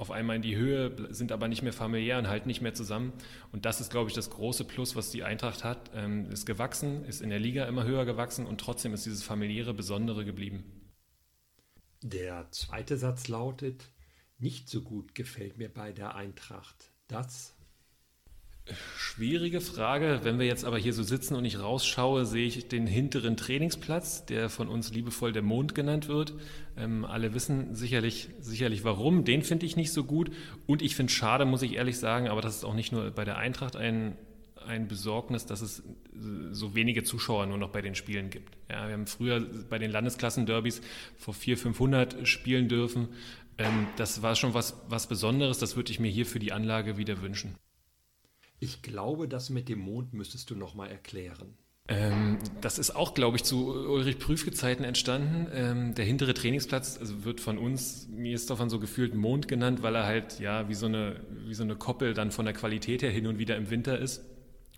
auf 0.01 0.11
einmal 0.11 0.37
in 0.37 0.43
die 0.43 0.57
Höhe, 0.57 1.13
sind 1.13 1.31
aber 1.31 1.47
nicht 1.47 1.61
mehr 1.61 1.75
familiär 1.75 2.19
und 2.19 2.27
halten 2.27 2.49
nicht 2.49 2.63
mehr 2.63 2.73
zusammen. 2.73 3.13
Und 3.53 3.67
das 3.67 3.83
ist, 3.83 3.91
glaube 3.91 4.09
ich, 4.09 4.15
das 4.17 4.31
große 4.31 4.65
Plus, 4.65 4.97
was 4.97 5.11
die 5.11 5.25
Eintracht 5.25 5.63
hat. 5.63 5.91
Ähm, 5.95 6.31
ist 6.31 6.47
gewachsen, 6.47 7.05
ist 7.05 7.21
in 7.21 7.29
der 7.29 7.39
Liga 7.39 7.67
immer 7.67 7.85
höher 7.85 8.07
gewachsen 8.07 8.47
und 8.47 8.59
trotzdem 8.59 8.95
ist 8.95 9.05
dieses 9.05 9.23
familiäre 9.23 9.75
Besondere 9.75 10.25
geblieben. 10.25 10.65
Der 12.03 12.51
zweite 12.51 12.97
Satz 12.97 13.29
lautet, 13.29 13.91
nicht 14.39 14.71
so 14.71 14.81
gut 14.81 15.15
gefällt 15.15 15.59
mir 15.59 15.69
bei 15.69 15.93
der 15.93 16.15
Eintracht 16.15 16.93
das. 17.07 17.55
Schwierige 18.97 19.61
Frage. 19.61 20.21
Wenn 20.23 20.39
wir 20.39 20.47
jetzt 20.47 20.65
aber 20.65 20.79
hier 20.79 20.93
so 20.93 21.03
sitzen 21.03 21.35
und 21.35 21.45
ich 21.45 21.59
rausschaue, 21.61 22.27
sehe 22.27 22.47
ich 22.47 22.69
den 22.69 22.87
hinteren 22.87 23.37
Trainingsplatz, 23.37 24.27
der 24.27 24.49
von 24.49 24.69
uns 24.69 24.93
liebevoll 24.93 25.33
der 25.33 25.43
Mond 25.43 25.75
genannt 25.75 26.09
wird. 26.09 26.35
Ähm, 26.77 27.05
alle 27.05 27.35
wissen 27.35 27.75
sicherlich, 27.75 28.31
sicherlich 28.41 28.85
warum. 28.85 29.25
Den 29.25 29.43
finde 29.43 29.67
ich 29.67 29.77
nicht 29.77 29.93
so 29.93 30.05
gut. 30.05 30.31
Und 30.67 30.83
ich 30.83 30.97
finde 30.97 31.11
es 31.11 31.17
schade, 31.17 31.45
muss 31.45 31.63
ich 31.63 31.75
ehrlich 31.75 31.99
sagen, 31.99 32.29
aber 32.29 32.41
das 32.41 32.57
ist 32.57 32.65
auch 32.65 32.75
nicht 32.75 32.93
nur 32.93 33.11
bei 33.11 33.25
der 33.25 33.37
Eintracht 33.37 33.77
ein, 33.77 34.17
ein 34.67 34.89
Besorgnis, 34.89 35.47
dass 35.47 35.63
es 35.63 35.83
so 36.51 36.75
wenige 36.75 37.03
Zuschauer 37.03 37.47
nur 37.47 37.59
noch 37.59 37.71
bei 37.71 37.83
den 37.83 37.95
Spielen 37.95 38.31
gibt. 38.31 38.57
Ja, 38.71 38.87
wir 38.87 38.95
haben 38.95 39.07
früher 39.07 39.45
bei 39.69 39.79
den 39.79 39.91
Landesklassen-Derbys 39.91 40.81
vor 41.17 41.35
400, 41.35 41.63
500 41.63 42.29
spielen 42.29 42.69
dürfen. 42.69 43.09
Ähm, 43.59 43.87
das 43.97 44.23
war 44.23 44.37
schon 44.37 44.55
was, 44.55 44.81
was 44.89 45.07
Besonderes. 45.07 45.59
Das 45.59 45.77
würde 45.77 45.93
ich 45.93 46.01
mir 46.01 46.11
hier 46.11 46.27
für 46.27 46.39
die 46.39 46.53
Anlage 46.53 46.97
wieder 46.97 47.21
wünschen. 47.23 47.55
Ich 48.61 48.83
glaube, 48.83 49.27
das 49.27 49.51
mit 49.51 49.69
dem 49.69 49.81
Mond 49.81 50.13
müsstest 50.13 50.51
du 50.51 50.55
noch 50.55 50.75
mal 50.75 50.87
erklären. 50.87 51.57
Ähm, 51.89 52.39
das 52.61 52.79
ist 52.79 52.95
auch, 52.95 53.15
glaube 53.15 53.37
ich, 53.37 53.43
zu 53.43 53.69
Ulrich 53.69 54.19
Prüfgezeiten 54.19 54.85
entstanden. 54.85 55.49
Ähm, 55.53 55.95
der 55.95 56.05
hintere 56.05 56.35
Trainingsplatz 56.35 56.99
also 56.99 57.25
wird 57.25 57.41
von 57.41 57.59
uns, 57.59 58.07
mir 58.09 58.35
ist 58.35 58.49
davon 58.51 58.71
so 58.71 58.79
gefühlt 58.79 59.15
Mond 59.15 59.49
genannt, 59.49 59.83
weil 59.83 59.97
er 59.97 60.05
halt 60.05 60.39
ja 60.39 60.69
wie 60.69 60.75
so, 60.75 60.87
eine, 60.87 61.17
wie 61.47 61.55
so 61.55 61.65
eine 61.65 61.75
Koppel 61.75 62.15
dann 62.15 62.31
von 62.31 62.45
der 62.45 62.55
Qualität 62.55 63.03
her 63.03 63.11
hin 63.11 63.27
und 63.27 63.39
wieder 63.39 63.57
im 63.57 63.71
Winter 63.71 63.99
ist. 63.99 64.23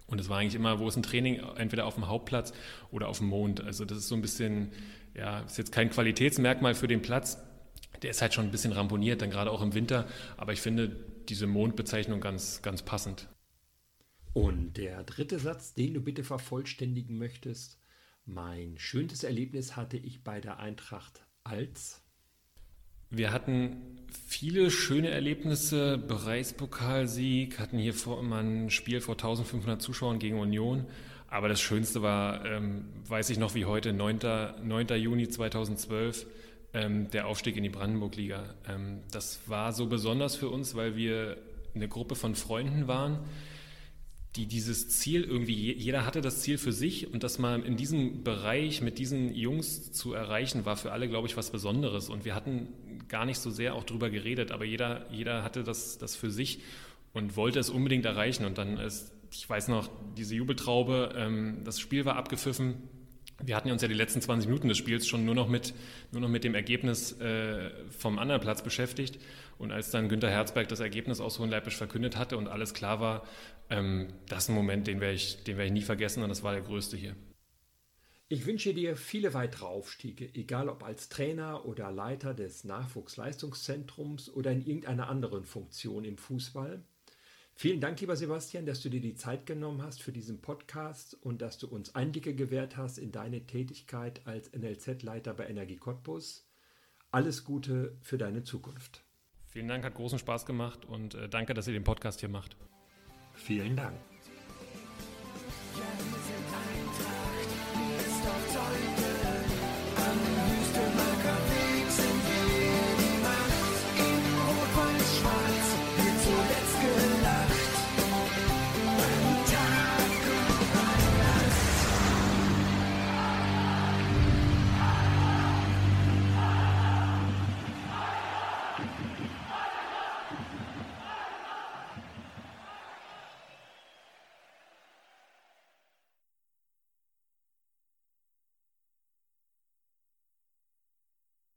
Und 0.07 0.21
es 0.21 0.29
war 0.29 0.39
eigentlich 0.39 0.55
immer, 0.55 0.79
wo 0.79 0.89
ist 0.89 0.97
ein 0.97 1.03
Training, 1.03 1.41
entweder 1.57 1.85
auf 1.87 1.95
dem 1.95 2.07
Hauptplatz 2.07 2.53
oder 2.91 3.09
auf 3.09 3.19
dem 3.19 3.29
Mond. 3.29 3.63
Also 3.63 3.85
das 3.85 3.99
ist 3.99 4.09
so 4.09 4.15
ein 4.15 4.23
bisschen, 4.23 4.71
ja, 5.15 5.41
ist 5.41 5.59
jetzt 5.59 5.73
kein 5.73 5.91
Qualitätsmerkmal 5.91 6.75
für 6.75 6.89
den 6.89 7.03
Platz. 7.03 7.39
Der 8.03 8.11
ist 8.11 8.23
halt 8.23 8.33
schon 8.33 8.47
ein 8.47 8.51
bisschen 8.51 8.73
ramponiert, 8.73 9.23
dann 9.23 9.31
gerade 9.31 9.51
auch 9.51 9.61
im 9.61 9.75
Winter. 9.75 10.07
Aber 10.37 10.53
ich 10.53 10.61
finde 10.61 10.97
diese 11.29 11.47
Mondbezeichnung 11.47 12.21
ganz, 12.21 12.63
ganz 12.63 12.83
passend. 12.83 13.29
Und 14.35 14.79
der 14.79 15.03
dritte 15.05 15.39
Satz, 15.39 15.75
den 15.75 15.95
du 15.95 16.01
bitte 16.01 16.25
vervollständigen 16.25 17.19
möchtest. 17.19 17.79
Mein 18.25 18.79
schönstes 18.79 19.25
Erlebnis 19.25 19.77
hatte 19.77 19.97
ich 19.97 20.23
bei 20.23 20.41
der 20.41 20.59
Eintracht 20.59 21.27
als. 21.45 22.01
Wir 23.11 23.31
hatten 23.31 23.99
viele 24.27 24.71
schöne 24.71 25.11
Erlebnisse, 25.11 25.99
Bereichspokalsieg, 25.99 27.59
hatten 27.59 27.77
hier 27.77 27.93
vor, 27.93 28.21
immer 28.21 28.39
ein 28.39 28.71
Spiel 28.71 29.03
vor 29.03 29.17
1500 29.17 29.83
Zuschauern 29.83 30.19
gegen 30.19 30.39
Union. 30.39 30.87
Aber 31.29 31.49
das 31.49 31.61
Schönste 31.61 32.01
war, 32.01 32.45
ähm, 32.47 32.85
weiß 33.07 33.31
ich 33.31 33.39
noch 33.39 33.55
wie 33.55 33.67
heute, 33.67 33.93
9. 33.93 34.19
9. 34.65 34.89
Juni 34.97 35.29
2012, 35.29 36.27
ähm, 36.73 37.11
der 37.11 37.27
Aufstieg 37.27 37.57
in 37.57 37.63
die 37.65 37.71
Brandenburg-Liga. 37.71 38.55
Ähm, 38.69 39.01
das 39.11 39.41
war 39.47 39.73
so 39.73 39.87
besonders 39.87 40.37
für 40.37 40.49
uns, 40.49 40.75
weil 40.75 40.97
wir 40.97 41.37
eine 41.75 41.89
Gruppe 41.89 42.15
von 42.15 42.35
Freunden 42.35 42.87
waren, 42.87 43.19
die 44.37 44.47
dieses 44.47 44.89
Ziel 44.89 45.25
irgendwie, 45.25 45.73
jeder 45.75 46.07
hatte 46.07 46.23
das 46.23 46.41
Ziel 46.41 46.57
für 46.57 46.73
sich 46.73 47.13
und 47.13 47.23
das 47.23 47.39
mal 47.39 47.61
in 47.61 47.77
diesem 47.77 48.25
Bereich 48.25 48.81
mit 48.81 48.99
diesen 48.99 49.35
Jungs 49.35 49.93
zu 49.93 50.15
erreichen, 50.15 50.65
war 50.65 50.77
für 50.77 50.91
alle, 50.93 51.07
glaube 51.09 51.29
ich, 51.29 51.37
was 51.37 51.51
Besonderes. 51.51 52.09
Und 52.09 52.25
wir 52.25 52.35
hatten 52.35 52.69
gar 53.09 53.27
nicht 53.27 53.39
so 53.39 53.51
sehr 53.51 53.75
auch 53.75 53.85
drüber 53.85 54.09
geredet, 54.09 54.51
aber 54.51 54.65
jeder, 54.65 55.07
jeder 55.11 55.45
hatte 55.45 55.65
das, 55.65 55.99
das 55.99 56.17
für 56.17 56.31
sich 56.31 56.61
und 57.13 57.37
wollte 57.37 57.59
es 57.59 57.69
unbedingt 57.69 58.07
erreichen. 58.07 58.47
Und 58.47 58.57
dann 58.57 58.79
ist, 58.79 59.13
ich 59.31 59.49
weiß 59.49 59.69
noch, 59.69 59.91
diese 60.17 60.35
Jubeltraube, 60.35 61.15
ähm, 61.15 61.59
das 61.65 61.79
Spiel 61.79 62.07
war 62.07 62.17
abgepfiffen. 62.17 62.77
Wir 63.45 63.57
hatten 63.57 63.71
uns 63.71 63.83
ja 63.83 63.89
die 63.89 63.95
letzten 63.95 64.21
20 64.21 64.49
Minuten 64.49 64.69
des 64.69 64.79
Spiels 64.79 65.07
schon 65.07 65.25
nur 65.25 65.35
noch 65.35 65.49
mit, 65.49 65.75
nur 66.13 66.21
noch 66.21 66.29
mit 66.29 66.45
dem 66.45 66.55
Ergebnis 66.55 67.19
äh, 67.21 67.71
vom 67.91 68.19
anderen 68.19 68.41
Platz 68.41 68.63
beschäftigt. 68.63 69.19
Und 69.59 69.73
als 69.73 69.91
dann 69.91 70.09
Günter 70.09 70.31
Herzberg 70.31 70.69
das 70.69 70.81
Ergebnis 70.81 71.21
aus 71.21 71.39
Hohenleipisch 71.39 71.77
verkündet 71.77 72.17
hatte 72.17 72.37
und 72.37 72.47
alles 72.47 72.73
klar 72.73 73.01
war, 73.01 73.27
ähm, 73.69 74.09
das 74.29 74.45
ist 74.45 74.49
ein 74.51 74.55
Moment, 74.55 74.87
den 74.87 75.01
werde 75.01 75.15
ich, 75.15 75.39
werd 75.47 75.67
ich 75.67 75.73
nie 75.73 75.83
vergessen 75.83 76.23
und 76.23 76.29
das 76.29 76.43
war 76.43 76.53
der 76.53 76.63
größte 76.63 76.97
hier. 76.97 77.17
Ich 78.29 78.47
wünsche 78.47 78.73
dir 78.73 78.97
viele 78.97 79.35
weitere 79.35 79.67
Aufstiege, 79.67 80.31
egal 80.35 80.69
ob 80.69 80.85
als 80.85 81.11
Trainer 81.11 81.67
oder 81.67 81.91
Leiter 81.91 82.33
des 82.33 82.65
Nachwuchsleistungszentrums 82.65 84.31
oder 84.31 84.53
in 84.53 84.65
irgendeiner 84.65 85.09
anderen 85.09 85.45
Funktion 85.45 86.05
im 86.05 86.17
Fußball. 86.17 86.83
Vielen 87.55 87.81
Dank, 87.81 88.01
lieber 88.01 88.17
Sebastian, 88.17 88.67
dass 88.67 88.81
du 88.81 88.89
dir 88.89 89.01
die 89.01 89.15
Zeit 89.15 89.47
genommen 89.47 89.83
hast 89.83 90.03
für 90.03 90.13
diesen 90.13 90.41
Podcast 90.41 91.15
und 91.23 91.43
dass 91.43 91.59
du 91.59 91.69
uns 91.69 91.95
Einblicke 91.95 92.35
gewährt 92.35 92.77
hast 92.77 92.99
in 92.99 93.13
deine 93.13 93.47
Tätigkeit 93.47 94.27
als 94.27 94.53
NLZ-Leiter 94.53 95.35
bei 95.35 95.47
Energie 95.47 95.77
Cottbus. 95.77 96.49
Alles 97.11 97.45
Gute 97.45 97.97
für 98.01 98.19
deine 98.19 98.43
Zukunft. 98.43 99.05
Vielen 99.47 99.69
Dank, 99.69 99.85
hat 99.85 99.95
großen 99.95 100.19
Spaß 100.19 100.47
gemacht 100.47 100.87
und 100.87 101.15
äh, 101.15 101.29
danke, 101.29 101.53
dass 101.53 101.67
ihr 101.67 101.75
den 101.75 101.85
Podcast 101.85 102.21
hier 102.21 102.31
macht. 102.31 102.57
Vielen 103.35 103.77
Dank. 103.77 103.99